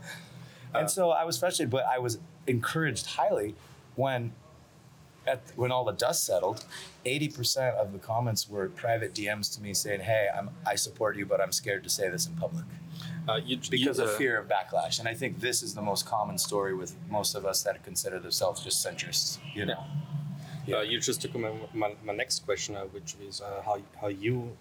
Uh, 0.74 0.80
and 0.80 0.90
so 0.90 1.10
I 1.10 1.22
was 1.24 1.38
frustrated, 1.38 1.70
but 1.70 1.86
I 1.86 1.98
was 2.00 2.18
encouraged 2.48 3.06
highly 3.06 3.54
when, 3.94 4.32
at 5.26 5.40
when 5.56 5.70
all 5.72 5.84
the 5.84 5.92
dust 5.92 6.24
settled. 6.24 6.64
Eighty 7.04 7.28
percent 7.28 7.76
of 7.76 7.92
the 7.92 7.98
comments 7.98 8.48
were 8.48 8.68
private 8.68 9.14
DMs 9.14 9.54
to 9.54 9.62
me 9.62 9.74
saying, 9.74 10.00
"Hey, 10.00 10.28
I'm 10.36 10.50
I 10.66 10.74
support 10.76 11.16
you, 11.16 11.26
but 11.26 11.40
I'm 11.40 11.52
scared 11.52 11.82
to 11.84 11.90
say 11.90 12.08
this 12.08 12.26
in 12.26 12.34
public." 12.34 12.64
Uh, 13.28 13.40
you, 13.44 13.56
because 13.70 13.98
you, 13.98 14.04
of 14.04 14.10
uh, 14.10 14.16
fear 14.16 14.38
of 14.38 14.48
backlash. 14.48 15.00
And 15.00 15.08
I 15.08 15.14
think 15.14 15.40
this 15.40 15.62
is 15.62 15.74
the 15.74 15.82
most 15.82 16.06
common 16.06 16.38
story 16.38 16.74
with 16.74 16.94
most 17.10 17.34
of 17.34 17.44
us 17.44 17.62
that 17.64 17.82
consider 17.82 18.18
themselves 18.20 18.62
just 18.62 18.86
centrists. 18.86 19.38
You 19.54 19.66
know, 19.66 19.84
Uh, 20.72 20.80
you 20.80 20.98
just 21.00 21.20
took 21.20 21.34
my, 21.34 21.52
my, 21.72 21.94
my 22.04 22.12
next 22.12 22.44
question, 22.44 22.74
uh, 22.76 22.84
which 22.96 23.14
is 23.28 23.40
uh, 23.40 23.62
how 23.64 23.76
how 24.00 24.08
you 24.08 24.56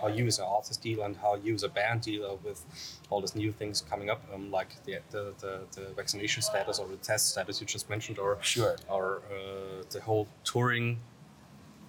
how 0.00 0.08
you 0.08 0.26
as 0.26 0.38
an 0.38 0.46
artist 0.48 0.82
deal 0.82 1.02
and 1.02 1.16
how 1.16 1.34
you 1.36 1.54
as 1.54 1.62
a 1.62 1.68
band 1.68 2.02
deal 2.02 2.24
uh, 2.24 2.34
with 2.46 2.64
all 3.10 3.20
these 3.20 3.34
new 3.34 3.52
things 3.52 3.82
coming 3.90 4.08
up, 4.10 4.22
um, 4.34 4.50
like 4.50 4.68
the, 4.84 4.98
the, 5.10 5.32
the, 5.40 5.60
the 5.74 5.88
vaccination 5.94 6.42
status 6.42 6.78
or 6.78 6.86
the 6.88 6.96
test 6.96 7.30
status 7.30 7.60
you 7.60 7.66
just 7.66 7.88
mentioned, 7.90 8.18
or 8.18 8.38
Sure. 8.42 8.76
or 8.88 9.22
uh, 9.30 9.82
the 9.90 10.00
whole 10.00 10.26
touring 10.44 10.98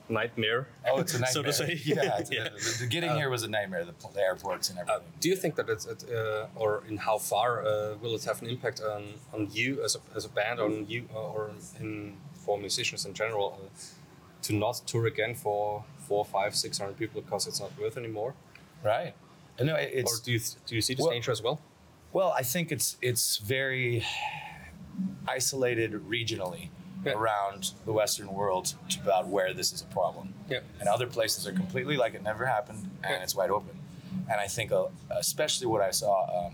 nightmare. 0.10 0.68
Oh, 0.90 1.00
it's 1.00 1.14
a 1.14 1.20
nightmare. 1.20 1.32
so 1.52 1.66
to 1.66 1.76
say. 1.76 1.80
yeah, 1.86 2.20
Yeah. 2.30 2.50
The, 2.50 2.78
the 2.82 2.88
getting 2.88 3.16
here 3.16 3.30
was 3.30 3.44
a 3.44 3.48
nightmare. 3.48 3.86
The, 3.86 3.94
the 4.14 4.20
airports 4.22 4.70
and 4.70 4.80
Uh, 4.80 4.82
everything. 4.82 5.14
do 5.22 5.30
you 5.30 5.36
think 5.36 5.56
that 5.56 5.70
it's, 5.70 5.86
it, 5.86 6.04
uh, 6.14 6.48
or 6.56 6.84
in 6.90 6.98
how 6.98 7.18
far 7.18 7.66
uh, 7.66 7.96
will 8.02 8.16
it 8.16 8.24
have 8.26 8.42
an 8.42 8.50
impact 8.50 8.82
on, 8.82 9.04
on 9.34 9.48
you 9.52 9.82
as 9.84 9.96
a, 9.96 10.00
as 10.16 10.26
a 10.26 10.30
band, 10.30 10.60
on 10.60 10.86
you, 10.90 11.08
uh, 11.16 11.20
or 11.36 11.52
in 11.80 12.18
for 12.46 12.58
musicians 12.58 13.06
in 13.06 13.14
general, 13.14 13.60
uh, 13.64 13.70
to 14.42 14.54
not 14.54 14.82
tour 14.88 15.06
again 15.06 15.36
for 15.36 15.84
four, 16.12 16.26
five, 16.26 16.54
six 16.54 16.78
hundred 16.78 16.98
people 16.98 17.22
because 17.22 17.48
it's 17.48 17.62
not 17.62 17.72
worth 17.80 17.96
anymore? 17.98 18.34
right. 18.84 19.14
Know 19.68 19.76
it- 19.76 19.92
it's 19.94 20.12
or 20.20 20.24
do 20.26 20.32
you 20.36 20.40
do 20.68 20.76
you 20.78 20.82
see 20.82 20.96
this 20.96 21.04
well- 21.04 21.12
danger 21.16 21.32
as 21.32 21.42
well? 21.42 21.58
Well, 22.18 22.32
I 22.42 22.44
think 22.54 22.66
it's 22.76 22.98
it's 23.10 23.38
very 23.38 24.04
isolated 25.38 25.92
regionally 26.16 26.64
Yeah. 27.06 27.14
around 27.14 27.72
the 27.86 27.94
Western 27.94 28.30
world 28.34 28.66
about 29.04 29.28
where 29.36 29.54
this 29.54 29.72
is 29.76 29.82
a 29.82 29.86
problem. 30.00 30.34
Yeah. 30.50 30.60
And 30.80 30.90
other 30.90 31.08
places 31.18 31.48
are 31.48 31.54
completely 31.54 31.96
like 32.04 32.14
it 32.20 32.24
never 32.24 32.46
happened 32.46 32.82
and 33.04 33.12
Yeah. 33.14 33.24
it's 33.24 33.36
wide 33.36 33.52
open. 33.52 33.76
And 34.30 34.38
I 34.46 34.48
think, 34.56 34.72
uh, 34.72 34.88
especially 35.26 35.68
what 35.74 35.82
I 35.90 35.92
saw 35.92 36.14
um, 36.48 36.54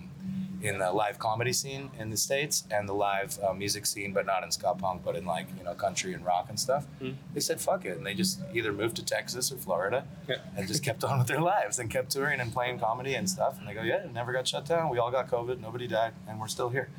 in 0.61 0.79
the 0.79 0.91
live 0.91 1.19
comedy 1.19 1.53
scene 1.53 1.91
in 1.99 2.09
the 2.09 2.17
states 2.17 2.63
and 2.71 2.89
the 2.89 2.93
live 2.93 3.37
uh, 3.43 3.53
music 3.53 3.85
scene, 3.85 4.11
but 4.13 4.25
not 4.25 4.43
in 4.43 4.51
ska 4.51 4.73
punk, 4.73 5.03
but 5.03 5.15
in 5.15 5.25
like 5.25 5.47
you 5.57 5.63
know 5.63 5.73
country 5.73 6.13
and 6.13 6.25
rock 6.25 6.47
and 6.49 6.59
stuff. 6.59 6.85
They 7.33 7.39
said 7.39 7.61
fuck 7.61 7.85
it, 7.85 7.97
and 7.97 8.05
they 8.05 8.13
just 8.15 8.39
either 8.53 8.73
moved 8.73 8.95
to 8.97 9.05
Texas 9.05 9.51
or 9.51 9.57
Florida 9.57 10.05
Yeah. 10.27 10.37
and 10.55 10.67
just 10.67 10.83
kept 10.83 11.03
on 11.03 11.19
with 11.19 11.27
their 11.27 11.41
lives 11.41 11.77
and 11.79 11.89
kept 11.89 12.11
touring 12.11 12.39
and 12.39 12.51
playing 12.51 12.79
comedy 12.79 13.13
and 13.15 13.29
stuff. 13.29 13.59
And 13.59 13.67
they 13.67 13.73
go, 13.73 13.81
yeah, 13.83 14.03
it 14.05 14.13
never 14.13 14.33
got 14.33 14.47
shut 14.47 14.65
down. 14.65 14.89
We 14.89 14.97
all 14.97 15.11
got 15.11 15.29
COVID, 15.29 15.59
nobody 15.59 15.87
died, 15.87 16.13
and 16.27 16.39
we're 16.39 16.47
still 16.47 16.69
here. 16.69 16.89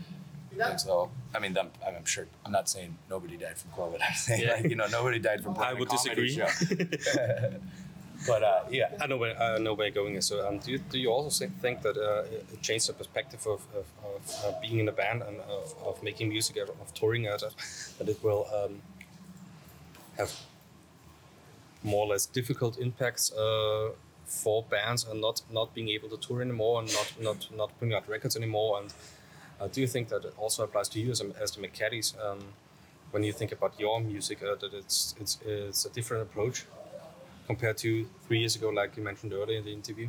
And 0.60 0.80
so, 0.80 1.10
I 1.34 1.38
mean, 1.38 1.56
I'm, 1.56 1.70
I'm 1.86 2.04
sure 2.04 2.26
I'm 2.44 2.50
not 2.50 2.68
saying 2.68 2.96
nobody 3.08 3.36
died 3.36 3.58
from 3.58 3.70
COVID. 3.72 3.98
I'm 4.06 4.14
saying 4.16 4.42
Yeah. 4.42 4.54
like 4.54 4.64
you 4.64 4.74
know 4.76 4.86
nobody 4.88 5.18
died 5.20 5.42
from 5.42 5.54
playing 5.54 5.68
I 5.68 5.72
a 5.76 5.76
would 5.78 5.88
comedy 5.88 6.36
disagree. 6.36 6.76
but 8.26 8.42
uh, 8.42 8.60
yeah, 8.70 8.90
I 9.00 9.06
know 9.06 9.16
where 9.16 9.40
I 9.40 9.58
know 9.58 9.74
where 9.74 9.86
you're 9.86 9.94
going. 9.94 10.20
So, 10.20 10.46
um, 10.46 10.58
do 10.58 10.72
you 10.72 10.78
do 10.78 10.98
you 10.98 11.10
also 11.10 11.46
think 11.60 11.82
that 11.82 11.96
uh, 11.96 12.24
it 12.52 12.62
changed 12.62 12.88
the 12.88 12.92
perspective 12.92 13.46
of, 13.46 13.62
of, 13.74 13.86
of 14.04 14.44
uh, 14.44 14.60
being 14.60 14.80
in 14.80 14.88
a 14.88 14.92
band 14.92 15.22
and 15.22 15.38
of, 15.40 15.74
of 15.84 16.02
making 16.02 16.28
music, 16.28 16.56
of 16.56 16.70
of 16.80 16.92
touring, 16.94 17.28
uh, 17.28 17.36
that, 17.36 17.54
that 17.98 18.08
it 18.08 18.22
will 18.22 18.46
um, 18.52 18.82
have 20.16 20.32
more 21.84 22.06
or 22.06 22.08
less 22.08 22.26
difficult 22.26 22.78
impacts 22.78 23.32
uh, 23.32 23.90
for 24.26 24.64
bands 24.64 25.06
and 25.06 25.20
not 25.20 25.42
not 25.52 25.72
being 25.74 25.88
able 25.88 26.08
to 26.08 26.16
tour 26.16 26.42
anymore 26.42 26.80
and 26.80 26.92
not 26.92 27.14
not 27.20 27.48
not 27.56 27.78
putting 27.78 27.94
out 27.94 28.08
records 28.08 28.36
anymore? 28.36 28.80
And 28.80 28.92
uh, 29.60 29.68
do 29.68 29.80
you 29.80 29.86
think 29.86 30.08
that 30.08 30.24
it 30.24 30.34
also 30.36 30.64
applies 30.64 30.88
to 30.88 31.00
you 31.00 31.12
as, 31.12 31.20
as 31.40 31.52
the 31.52 31.60
Mad 31.60 31.72
Caddies? 31.72 32.14
Um, 32.20 32.40
when 33.10 33.22
you 33.22 33.32
think 33.32 33.52
about 33.52 33.78
your 33.78 34.00
music, 34.00 34.42
uh, 34.42 34.56
that 34.56 34.74
it's 34.74 35.14
it's 35.20 35.38
it's 35.46 35.86
a 35.86 35.90
different 35.90 36.24
approach 36.24 36.66
compared 37.48 37.76
to 37.78 38.06
three 38.26 38.38
years 38.42 38.54
ago, 38.56 38.68
like 38.80 38.96
you 38.96 39.02
mentioned 39.02 39.32
earlier 39.32 39.58
in 39.58 39.64
the 39.64 39.72
interview? 39.72 40.08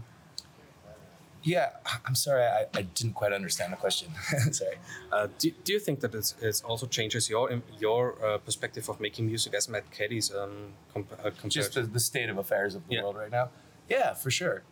yeah. 1.41 1.69
I'm 2.05 2.15
sorry, 2.15 2.43
I, 2.43 2.65
I 2.79 2.81
didn't 2.97 3.13
quite 3.13 3.31
understand 3.31 3.71
the 3.71 3.77
question. 3.77 4.09
sorry. 4.51 4.75
Uh, 5.11 5.27
do, 5.41 5.51
do 5.63 5.71
you 5.71 5.79
think 5.79 6.01
that 6.01 6.13
it's, 6.13 6.35
it 6.41 6.61
also 6.65 6.85
changes 6.85 7.29
your 7.29 7.45
your 7.79 8.03
uh, 8.25 8.37
perspective 8.39 8.89
of 8.89 8.99
making 8.99 9.25
music 9.25 9.53
as 9.53 9.69
Mad 9.69 9.85
Caddies 9.89 10.27
um, 10.35 10.73
comp- 10.93 11.13
uh, 11.13 11.31
compared 11.41 11.51
just 11.59 11.73
the, 11.75 11.83
the 11.83 11.99
state 12.11 12.29
of 12.29 12.37
affairs 12.37 12.75
of 12.75 12.81
the 12.87 12.95
Yeah. 12.95 13.03
world 13.03 13.15
right 13.15 13.31
now. 13.31 13.47
Yeah, 13.89 14.13
for 14.13 14.29
sure. 14.31 14.63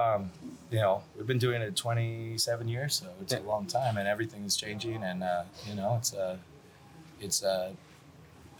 Um, 0.00 0.30
you 0.70 0.78
know, 0.78 1.02
we've 1.16 1.26
been 1.26 1.38
doing 1.48 1.60
it 1.62 1.74
27 1.74 2.68
years, 2.68 2.94
so 3.00 3.06
it's 3.20 3.32
Yeah. 3.32 3.40
a 3.40 3.52
long 3.52 3.66
time, 3.66 3.96
and 3.96 4.06
everything 4.06 4.44
is 4.44 4.54
changing. 4.56 5.02
And 5.10 5.22
uh, 5.24 5.42
you 5.68 5.74
know, 5.74 5.96
it's 5.98 6.12
a, 6.14 6.38
it's 7.20 7.42
a. 7.42 7.74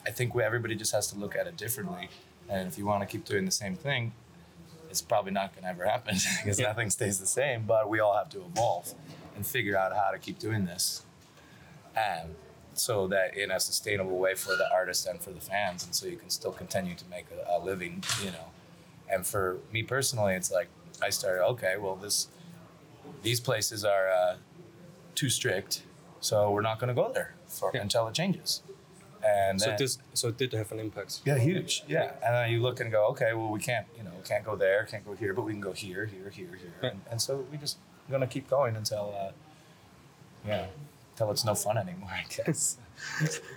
I 0.09 0.11
think 0.11 0.35
we, 0.35 0.43
everybody 0.43 0.75
just 0.75 0.93
has 0.93 1.07
to 1.12 1.17
look 1.23 1.37
at 1.37 1.47
it 1.47 1.57
differently. 1.57 2.09
And 2.49 2.69
if 2.69 2.79
you 2.79 2.87
want 2.87 3.03
to 3.03 3.07
keep 3.07 3.25
doing 3.25 3.45
the 3.45 3.50
same 3.50 3.75
thing, 3.76 4.12
it's 4.91 5.03
probably 5.03 5.33
not 5.33 5.53
going 5.53 5.65
to 5.65 5.69
ever 5.71 5.85
happen 5.87 6.17
because 6.43 6.59
Yeah. 6.59 6.69
nothing 6.69 6.91
stays 6.91 7.19
the 7.19 7.26
same. 7.26 7.65
But 7.67 7.88
we 7.88 8.00
all 8.00 8.15
have 8.17 8.29
to 8.31 8.38
evolve 8.45 8.95
and 9.35 9.47
figure 9.47 9.76
out 9.76 9.95
how 9.95 10.11
to 10.12 10.19
keep 10.19 10.38
doing 10.38 10.65
this, 10.65 11.03
and 11.97 12.35
so 12.75 13.07
that 13.09 13.37
in 13.37 13.50
a 13.50 13.59
sustainable 13.61 14.19
way 14.19 14.35
for 14.35 14.55
the 14.57 14.67
artist 14.73 15.07
and 15.07 15.21
for 15.21 15.31
the 15.31 15.41
fans, 15.41 15.85
and 15.85 15.95
so 15.95 16.07
you 16.07 16.17
can 16.17 16.31
still 16.31 16.53
continue 16.53 16.95
to 16.95 17.05
make 17.11 17.26
a, 17.31 17.57
a 17.57 17.59
living, 17.62 18.03
you 18.23 18.31
know. 18.31 18.47
And 19.11 19.26
for 19.26 19.59
me 19.73 19.83
personally, 19.83 20.35
it's 20.35 20.50
like 20.50 20.69
I 21.03 21.11
started. 21.11 21.45
Okay, 21.49 21.76
well 21.79 21.97
this 21.97 22.29
these 23.23 23.41
places 23.41 23.85
are 23.85 24.09
uh, 24.09 24.37
too 25.15 25.29
strict, 25.29 25.83
so 26.21 26.50
we're 26.50 26.61
not 26.62 26.79
going 26.79 26.88
to 26.88 26.95
go 26.95 27.12
there 27.12 27.35
for, 27.47 27.71
Yeah. 27.75 27.83
until 27.83 28.07
it 28.09 28.15
changes. 28.15 28.62
And 29.26 29.61
so 29.61 29.66
then- 29.68 29.76
this 29.78 29.99
so 30.14 30.28
it 30.28 30.37
did 30.38 30.52
have 30.52 30.71
an 30.73 30.78
impact. 30.80 31.21
yeah, 31.25 31.38
huge. 31.38 31.83
Yeah, 31.88 32.12
and 32.25 32.35
then 32.35 32.50
you 32.50 32.61
look 32.62 32.80
and 32.80 32.90
go, 32.90 33.06
okay, 33.09 33.33
well, 33.35 33.50
we 33.50 33.61
can't, 33.61 33.87
you 33.97 34.02
know, 34.04 34.12
can't 34.25 34.45
go 34.45 34.54
there, 34.56 34.85
can't 34.85 35.04
go 35.04 35.14
here, 35.14 35.33
but 35.35 35.42
we 35.42 35.52
can 35.52 35.61
go 35.61 35.73
here, 35.73 36.06
here, 36.06 36.30
here, 36.30 36.54
here, 36.62 36.90
and, 36.90 37.00
and 37.11 37.21
so 37.21 37.45
we 37.50 37.56
just 37.59 37.76
gonna 38.11 38.26
keep 38.26 38.49
going 38.49 38.76
until, 38.76 39.14
uh, 39.18 39.33
yeah, 40.47 40.66
until 41.17 41.31
it's 41.31 41.45
no 41.47 41.55
fun 41.55 41.79
anymore, 41.79 42.11
I 42.11 42.25
guess. 42.35 42.77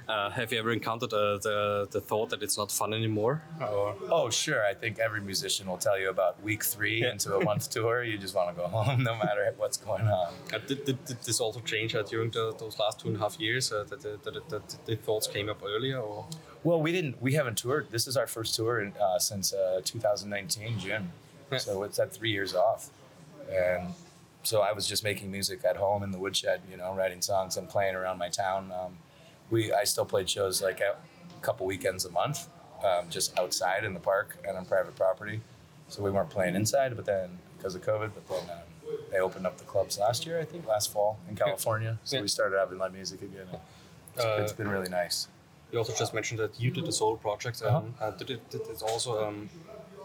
Uh, 0.09 0.29
have 0.31 0.51
you 0.51 0.59
ever 0.59 0.71
encountered 0.71 1.13
uh, 1.13 1.37
the 1.37 1.87
the 1.91 2.01
thought 2.01 2.29
that 2.29 2.43
it's 2.43 2.57
not 2.57 2.69
fun 2.71 2.93
anymore? 2.93 3.41
Or 3.61 3.95
Oh, 4.09 4.29
sure. 4.29 4.65
I 4.65 4.73
think 4.73 4.99
every 4.99 5.21
musician 5.21 5.65
will 5.69 5.77
tell 5.77 5.97
you 5.97 6.09
about 6.09 6.33
week 6.43 6.61
three 6.63 7.01
Yeah. 7.01 7.11
into 7.13 7.35
a 7.37 7.43
month 7.45 7.69
tour. 7.75 8.03
You 8.03 8.17
just 8.17 8.35
want 8.35 8.49
to 8.53 8.61
go 8.61 8.67
home, 8.67 9.01
no 9.03 9.15
matter 9.15 9.53
what's 9.57 9.77
going 9.77 10.03
on. 10.07 10.33
uh, 10.53 10.57
did, 10.67 10.83
did, 10.85 10.97
did 11.05 11.21
this 11.23 11.39
also 11.39 11.61
change 11.61 11.95
uh, 11.95 12.03
during 12.03 12.31
the, 12.31 12.53
those 12.59 12.77
last 12.79 12.99
two 12.99 13.07
and 13.07 13.15
a 13.17 13.19
half 13.19 13.39
years? 13.39 13.71
Uh, 13.71 13.85
that, 13.89 14.01
that, 14.01 14.23
that, 14.25 14.49
that 14.49 14.85
the 14.85 14.95
thoughts 14.97 15.27
came 15.27 15.47
up 15.49 15.61
earlier, 15.63 15.99
or 15.99 16.25
Well, 16.65 16.81
we 16.81 16.91
didn't. 16.91 17.21
We 17.21 17.33
haven't 17.39 17.57
toured. 17.57 17.87
This 17.91 18.07
is 18.07 18.17
our 18.17 18.27
first 18.27 18.55
tour 18.57 18.81
in, 18.81 18.91
uh, 19.01 19.19
since 19.19 19.53
uh, 19.53 19.81
2019 19.85 20.79
June. 20.79 21.11
Yeah. 21.51 21.57
So 21.59 21.83
it's 21.83 21.97
at 21.97 22.11
three 22.11 22.31
years 22.31 22.53
off, 22.55 22.89
and 23.49 23.93
so 24.43 24.61
I 24.61 24.71
was 24.71 24.87
just 24.87 25.03
making 25.03 25.31
music 25.31 25.63
at 25.65 25.77
home 25.77 26.03
in 26.03 26.11
the 26.11 26.17
woodshed, 26.19 26.61
you 26.69 26.77
know, 26.77 26.93
writing 26.93 27.21
songs 27.21 27.57
and 27.57 27.67
playing 27.67 27.95
around 27.95 28.17
my 28.17 28.29
town. 28.29 28.71
Um, 28.71 28.97
we 29.49 29.73
I 29.73 29.83
still 29.83 30.05
played 30.05 30.29
shows 30.29 30.61
like 30.61 30.79
a 30.81 30.95
couple 31.41 31.65
weekends 31.65 32.05
a 32.05 32.11
month, 32.11 32.47
um, 32.83 33.09
just 33.09 33.37
outside 33.39 33.83
in 33.83 33.93
the 33.93 33.99
park 33.99 34.37
and 34.47 34.57
on 34.57 34.65
private 34.65 34.95
property. 34.95 35.41
So 35.87 36.03
we 36.03 36.11
weren't 36.11 36.29
playing 36.29 36.55
inside, 36.55 36.95
but 36.95 37.05
then 37.05 37.39
because 37.57 37.75
of 37.75 37.81
COVID, 37.81 38.11
but 38.13 38.27
then 38.29 38.49
um, 38.57 38.95
they 39.11 39.19
opened 39.19 39.45
up 39.45 39.57
the 39.57 39.65
clubs 39.65 39.97
last 39.99 40.25
year, 40.25 40.39
I 40.39 40.45
think, 40.45 40.67
last 40.67 40.91
fall 40.93 41.17
in 41.27 41.35
California. 41.35 41.97
So 42.03 42.17
Yeah. 42.17 42.21
we 42.21 42.27
started 42.27 42.57
having 42.57 42.77
live 42.77 42.93
music 42.93 43.21
again. 43.21 43.47
It's, 44.15 44.25
Uh, 44.25 44.37
it's 44.41 44.53
been 44.53 44.67
really 44.67 44.89
nice. 44.89 45.27
you 45.71 45.77
also 45.79 45.93
just 45.93 46.13
mentioned 46.13 46.39
that 46.39 46.59
you 46.59 46.71
did 46.71 46.87
a 46.87 46.91
solo 46.91 47.15
project. 47.15 47.61
Um, 47.63 47.93
uh 47.99 48.11
did 48.11 48.29
it 48.29 48.49
did 48.49 48.61
it 48.61 48.81
also 48.83 49.11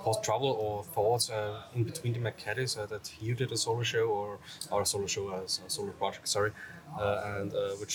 cause 0.05 0.21
trouble 0.21 0.51
or 0.65 0.85
thoughts 0.97 1.31
uh, 1.31 1.63
in 1.77 1.83
between 1.85 2.13
the 2.13 2.21
Mad 2.21 2.37
Caddies 2.37 2.77
uh, 2.77 2.87
that 2.87 3.05
you 3.21 3.35
did 3.35 3.51
a 3.53 3.57
solo 3.57 3.83
show 3.83 4.07
or 4.19 4.39
our 4.71 4.85
solo 4.85 5.07
show 5.07 5.25
as 5.43 5.61
a 5.67 5.71
solo 5.71 5.93
project? 6.01 6.29
Sorry, 6.29 6.53
uh, 7.01 7.37
and 7.39 7.51
uh, 7.55 7.71
which 7.81 7.95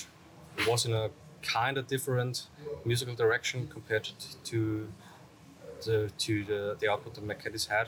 was 0.68 0.86
in 0.88 0.94
a 0.94 1.10
kind 1.58 1.78
of 1.78 1.84
different 1.88 2.48
musical 2.86 3.16
direction 3.24 3.68
compared 3.76 4.04
to 4.06 4.28
to 4.52 4.60
the, 5.86 6.12
to 6.26 6.44
the, 6.52 6.62
the 6.82 6.88
output 6.92 7.14
that 7.16 7.24
Mad 7.24 7.40
Caddies 7.44 7.68
had. 7.68 7.88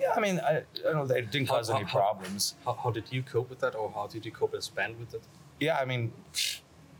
Yeah, 0.00 0.12
I 0.16 0.20
mean, 0.20 0.36
I, 0.40 0.52
I 0.58 0.62
don't 0.92 1.08
know, 1.08 1.14
it 1.14 1.30
didn't 1.30 1.48
How- 1.48 1.56
cause 1.56 1.70
any 1.70 1.80
how- 1.80 1.86
how- 1.86 1.98
problems. 2.00 2.54
How, 2.64 2.72
how 2.82 2.90
did 2.90 3.06
you 3.14 3.22
cope 3.22 3.48
with 3.50 3.60
that, 3.60 3.74
or 3.80 3.90
how 3.98 4.06
did 4.14 4.24
you 4.26 4.32
cope 4.40 4.54
as 4.54 4.68
a 4.68 4.72
band 4.72 4.98
with 4.98 5.12
it? 5.14 5.22
Yeah, 5.60 5.76
I 5.82 5.84
mean, 5.84 6.12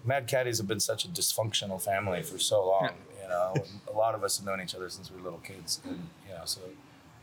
Mad 0.05 0.27
Caddies 0.33 0.59
have 0.59 0.69
been 0.69 0.81
such 0.81 1.05
a 1.05 1.09
dysfunctional 1.09 1.81
family 1.91 2.23
for 2.23 2.39
so 2.39 2.59
long. 2.73 2.91
You 3.29 3.35
know, 3.35 3.55
a 3.93 3.97
lot 3.97 4.15
of 4.15 4.25
us 4.25 4.39
have 4.39 4.47
known 4.47 4.61
each 4.61 4.75
other 4.75 4.89
since 4.89 5.11
we 5.11 5.19
were 5.19 5.23
little 5.23 5.41
kids, 5.41 5.81
and 5.85 6.09
you 6.27 6.35
know, 6.35 6.43
so 6.45 6.61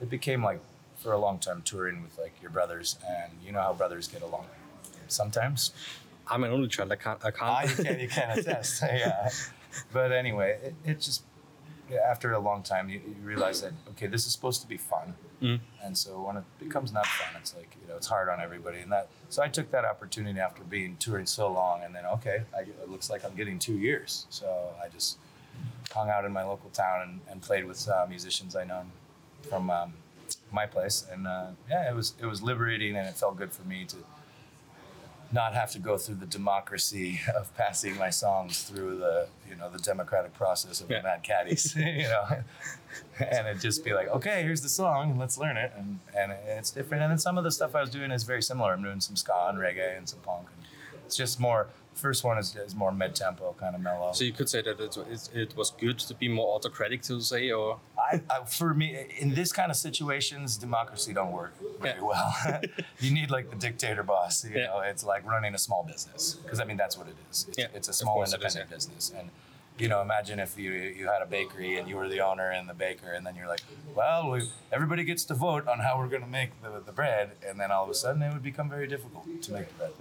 it 0.01 0.09
became 0.09 0.43
like 0.43 0.59
for 0.97 1.13
a 1.13 1.17
long 1.17 1.39
time 1.39 1.61
touring 1.63 2.03
with 2.03 2.17
like 2.19 2.33
your 2.41 2.51
brothers, 2.51 2.97
and 3.07 3.31
you 3.43 3.51
know 3.51 3.61
how 3.61 3.73
brothers 3.73 4.07
get 4.07 4.21
along. 4.21 4.45
Sometimes. 5.07 5.71
I'm 6.27 6.43
an 6.43 6.51
only 6.51 6.67
child. 6.67 6.91
I 6.91 6.95
can't. 6.95 7.23
I 7.23 7.31
can't. 7.31 7.41
Ah, 7.41 7.61
you 7.63 7.83
can 7.83 7.99
you 7.99 8.07
can 8.07 8.37
attest. 8.37 8.81
yeah. 8.83 9.29
But 9.91 10.11
anyway, 10.11 10.59
it, 10.63 10.75
it 10.83 11.01
just 11.01 11.23
yeah, 11.89 11.99
after 11.99 12.33
a 12.33 12.39
long 12.39 12.63
time 12.63 12.89
you, 12.89 12.99
you 13.05 13.15
realize 13.23 13.61
that 13.61 13.73
okay, 13.91 14.07
this 14.07 14.25
is 14.25 14.31
supposed 14.31 14.61
to 14.61 14.67
be 14.67 14.77
fun. 14.77 15.13
Mm. 15.41 15.59
And 15.83 15.97
so 15.97 16.21
when 16.21 16.37
it 16.37 16.43
becomes 16.59 16.91
not 16.91 17.05
fun, 17.05 17.39
it's 17.39 17.55
like 17.55 17.75
you 17.81 17.87
know 17.87 17.97
it's 17.97 18.07
hard 18.07 18.29
on 18.29 18.39
everybody. 18.39 18.79
And 18.79 18.91
that 18.91 19.09
so 19.29 19.43
I 19.43 19.47
took 19.47 19.69
that 19.71 19.85
opportunity 19.85 20.39
after 20.39 20.63
being 20.63 20.97
touring 20.97 21.25
so 21.25 21.51
long, 21.51 21.83
and 21.83 21.93
then 21.93 22.05
okay, 22.05 22.43
I, 22.55 22.61
it 22.61 22.89
looks 22.89 23.09
like 23.09 23.23
I'm 23.23 23.35
getting 23.35 23.59
two 23.59 23.77
years. 23.77 24.25
So 24.29 24.69
I 24.83 24.87
just 24.89 25.17
hung 25.93 26.09
out 26.09 26.25
in 26.25 26.31
my 26.31 26.43
local 26.43 26.69
town 26.71 27.01
and, 27.01 27.19
and 27.29 27.41
played 27.41 27.65
with 27.65 27.87
uh, 27.89 28.05
musicians 28.09 28.55
I 28.55 28.63
know 28.65 28.83
from 29.49 29.69
um, 29.69 29.93
my 30.51 30.65
place, 30.65 31.05
and 31.11 31.27
uh, 31.27 31.47
yeah, 31.69 31.89
it 31.89 31.95
was 31.95 32.13
it 32.21 32.25
was 32.25 32.41
liberating, 32.41 32.95
and 32.95 33.07
it 33.07 33.15
felt 33.15 33.37
good 33.37 33.51
for 33.53 33.63
me 33.63 33.85
to 33.85 33.97
not 35.31 35.53
have 35.53 35.71
to 35.71 35.79
go 35.79 35.97
through 35.97 36.15
the 36.15 36.25
democracy 36.27 37.19
of 37.35 37.55
passing 37.57 37.97
my 37.97 38.09
songs 38.09 38.63
through 38.63 38.97
the 38.99 39.27
you 39.49 39.55
know 39.55 39.69
the 39.69 39.79
democratic 39.79 40.33
process 40.33 40.81
of 40.81 40.89
Yeah. 40.89 40.97
the 40.99 41.03
Mad 41.03 41.23
Caddies, 41.23 41.75
you 41.75 42.03
know, 42.03 42.25
and 43.19 43.47
it 43.47 43.59
just 43.59 43.83
be 43.83 43.93
like, 43.93 44.07
okay, 44.09 44.43
here's 44.43 44.61
the 44.61 44.69
song, 44.69 45.11
and 45.11 45.19
let's 45.19 45.37
learn 45.37 45.57
it, 45.57 45.71
and 45.77 45.99
and 46.17 46.31
it's 46.47 46.71
different. 46.71 47.03
And 47.03 47.11
then 47.11 47.17
some 47.19 47.37
of 47.37 47.43
the 47.43 47.51
stuff 47.51 47.75
I 47.75 47.81
was 47.81 47.89
doing 47.89 48.11
is 48.11 48.23
very 48.23 48.41
similar. 48.41 48.71
I'm 48.73 48.83
doing 48.83 49.01
some 49.01 49.15
ska 49.15 49.47
and 49.49 49.57
reggae 49.57 49.97
and 49.97 50.07
some 50.07 50.19
punk. 50.19 50.47
And 50.55 50.65
it's 51.05 51.15
just 51.15 51.39
more. 51.39 51.67
First 51.95 52.23
one 52.25 52.37
is, 52.37 52.55
is 52.55 52.75
more 52.75 52.91
mid 52.91 53.15
tempo, 53.15 53.55
kind 53.59 53.73
of 53.73 53.81
mellow. 53.81 54.11
So 54.13 54.25
you 54.25 54.33
could 54.33 54.49
say 54.49 54.61
that 54.61 54.79
it, 54.79 54.97
it, 54.97 55.29
it 55.33 55.57
was 55.57 55.71
good 55.71 55.97
to 55.99 56.13
be 56.13 56.27
more 56.27 56.55
autocratic 56.55 57.01
to 57.03 57.21
say, 57.21 57.51
or 57.51 57.79
I, 57.97 58.21
I, 58.29 58.43
for 58.45 58.73
me, 58.73 59.05
in 59.17 59.33
this 59.33 59.51
kind 59.53 59.71
of 59.71 59.77
situations, 59.77 60.57
democracy 60.57 61.13
don't 61.13 61.31
work 61.31 61.53
very 61.81 61.95
Yeah. 61.99 62.03
well. 62.03 62.35
you 62.99 63.11
need 63.11 63.31
like 63.31 63.49
the 63.49 63.55
dictator 63.55 64.03
boss. 64.03 64.43
You 64.43 64.57
Yeah. 64.57 64.65
know, 64.67 64.79
it's 64.81 65.03
like 65.05 65.25
running 65.25 65.55
a 65.55 65.57
small 65.57 65.83
business 65.83 66.35
because 66.43 66.59
I 66.59 66.65
mean 66.65 66.77
that's 66.77 66.97
what 66.97 67.07
it 67.07 67.15
is. 67.31 67.45
It's, 67.49 67.57
Yeah, 67.57 67.67
it's 67.73 67.87
a 67.87 67.93
small 67.93 68.15
course 68.15 68.33
it 68.33 68.43
is, 68.43 68.55
independent 68.55 68.69
business, 68.69 69.13
and 69.17 69.29
you 69.77 69.87
know, 69.89 70.01
imagine 70.01 70.39
if 70.39 70.57
you 70.59 70.71
you 70.71 71.07
had 71.07 71.21
a 71.21 71.25
bakery 71.25 71.77
and 71.77 71.87
you 71.89 71.95
were 71.95 72.07
the 72.09 72.19
owner 72.19 72.49
and 72.51 72.67
the 72.69 72.73
baker, 72.73 73.11
and 73.13 73.25
then 73.25 73.35
you're 73.37 73.47
like, 73.47 73.61
well, 73.95 74.31
we, 74.31 74.41
everybody 74.71 75.03
gets 75.05 75.23
to 75.25 75.33
vote 75.33 75.67
on 75.67 75.79
how 75.79 75.97
we're 75.97 76.07
going 76.07 76.21
to 76.23 76.27
make 76.41 76.51
the, 76.61 76.81
the 76.85 76.91
bread, 76.93 77.31
and 77.47 77.59
then 77.59 77.71
all 77.71 77.83
of 77.85 77.89
a 77.89 77.93
sudden 77.93 78.21
it 78.21 78.31
would 78.33 78.43
become 78.43 78.69
very 78.69 78.87
difficult 78.87 79.25
to 79.43 79.51
make 79.53 79.67
the 79.69 79.73
bread. 79.75 79.91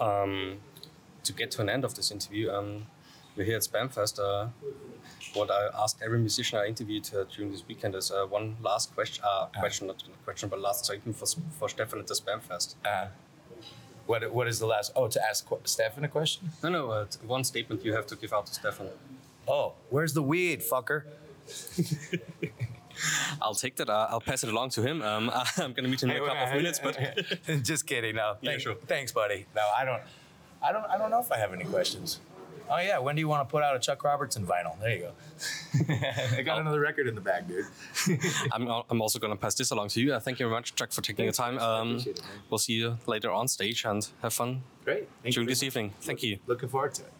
um, 0.00 0.58
to 1.26 1.32
get 1.32 1.50
to 1.52 1.60
an 1.62 1.68
end 1.68 1.84
of 1.84 1.94
this 1.94 2.10
interview, 2.10 2.50
um, 2.50 2.86
we're 3.36 3.44
here 3.44 3.56
at 3.56 3.62
SBÄM 3.62 3.92
Fest. 3.92 4.18
Uh, 4.18 4.46
what 5.34 5.50
I 5.50 5.68
asked 5.82 5.98
every 6.02 6.18
musician 6.18 6.58
I 6.58 6.66
interviewed 6.66 7.08
uh, 7.14 7.24
during 7.34 7.50
this 7.52 7.62
weekend 7.68 7.94
is 7.94 8.10
uh, 8.10 8.24
one 8.26 8.56
last 8.62 8.94
question, 8.94 9.22
uh, 9.28 9.46
question, 9.58 9.86
not 9.88 10.02
question, 10.24 10.48
but 10.48 10.60
last 10.60 10.84
statement 10.86 11.16
for, 11.18 11.26
for 11.58 11.68
Stefan 11.68 11.98
at 11.98 12.06
the 12.06 12.14
SBÄM 12.14 12.40
Fest. 12.42 12.76
Uh, 12.84 13.06
what 14.06 14.32
what 14.32 14.46
is 14.46 14.58
the 14.60 14.66
last? 14.66 14.92
Oh, 14.94 15.08
to 15.08 15.20
ask 15.28 15.44
qu- 15.48 15.58
Stefan 15.64 16.04
a 16.04 16.08
question. 16.08 16.48
No, 16.62 16.68
no, 16.70 16.90
uh, 16.90 17.06
one 17.26 17.42
statement 17.44 17.84
you 17.84 17.92
have 17.92 18.06
to 18.06 18.16
give 18.16 18.32
out 18.32 18.46
to 18.46 18.54
Stefan. 18.54 18.88
Oh, 19.48 19.74
where's 19.90 20.12
the 20.14 20.22
weed, 20.22 20.60
fucker? 20.62 21.02
I'll 23.42 23.54
take 23.54 23.76
that. 23.76 23.90
Uh, 23.90 24.06
I'll 24.10 24.20
pass 24.20 24.42
it 24.42 24.48
along 24.50 24.70
to 24.70 24.82
him. 24.82 25.02
Um, 25.02 25.30
I'm 25.58 25.72
going 25.74 25.84
to 25.84 25.88
meet 25.90 26.02
him 26.02 26.10
in 26.10 26.16
a 26.22 26.26
couple 26.26 26.44
of 26.44 26.52
minutes, 26.54 26.78
but 26.82 26.96
just 27.62 27.86
kidding. 27.86 28.14
No, 28.16 28.36
Yeah, 28.40 28.50
thanks, 28.50 28.62
sure. 28.62 28.76
thanks, 28.86 29.12
buddy. 29.12 29.46
No, 29.54 29.62
I 29.76 29.84
don't. 29.84 30.02
I 30.62 30.72
don't. 30.72 30.84
I 30.86 30.98
don't 30.98 31.10
know 31.10 31.20
if 31.20 31.30
I 31.30 31.38
have 31.38 31.52
any 31.52 31.64
questions. 31.64 32.20
Oh 32.68 32.78
yeah, 32.78 32.98
when 32.98 33.14
do 33.14 33.20
you 33.20 33.28
want 33.28 33.48
to 33.48 33.50
put 33.50 33.62
out 33.62 33.76
a 33.76 33.78
Chuck 33.78 34.02
Robertson 34.02 34.44
vinyl? 34.44 34.78
There 34.80 34.90
you 34.90 35.00
go. 35.02 35.94
I 36.36 36.42
got 36.42 36.58
another 36.58 36.80
record 36.80 37.06
in 37.06 37.14
the 37.14 37.20
bag, 37.20 37.46
dude. 37.46 37.64
I'm, 38.52 38.68
I'm 38.90 39.00
also 39.00 39.20
going 39.20 39.32
to 39.32 39.36
pass 39.36 39.54
this 39.54 39.70
along 39.70 39.88
to 39.90 40.00
you. 40.00 40.14
Uh, 40.14 40.20
thank 40.20 40.40
you 40.40 40.46
very 40.46 40.56
much, 40.56 40.74
Chuck, 40.74 40.90
for 40.90 41.00
taking 41.00 41.26
the 41.26 41.32
time. 41.32 41.58
Um, 41.58 41.98
it, 41.98 42.20
we'll 42.50 42.58
see 42.58 42.72
you 42.72 42.98
later 43.06 43.30
on 43.30 43.46
stage 43.46 43.84
and 43.84 44.06
have 44.20 44.32
fun 44.32 44.62
Great. 44.84 45.08
Thank 45.22 45.34
during 45.34 45.48
you. 45.48 45.52
this 45.54 45.62
evening. 45.62 45.92
Thank 46.00 46.24
you. 46.24 46.38
Looking 46.46 46.68
forward 46.68 46.94
to 46.94 47.02
it. 47.02 47.12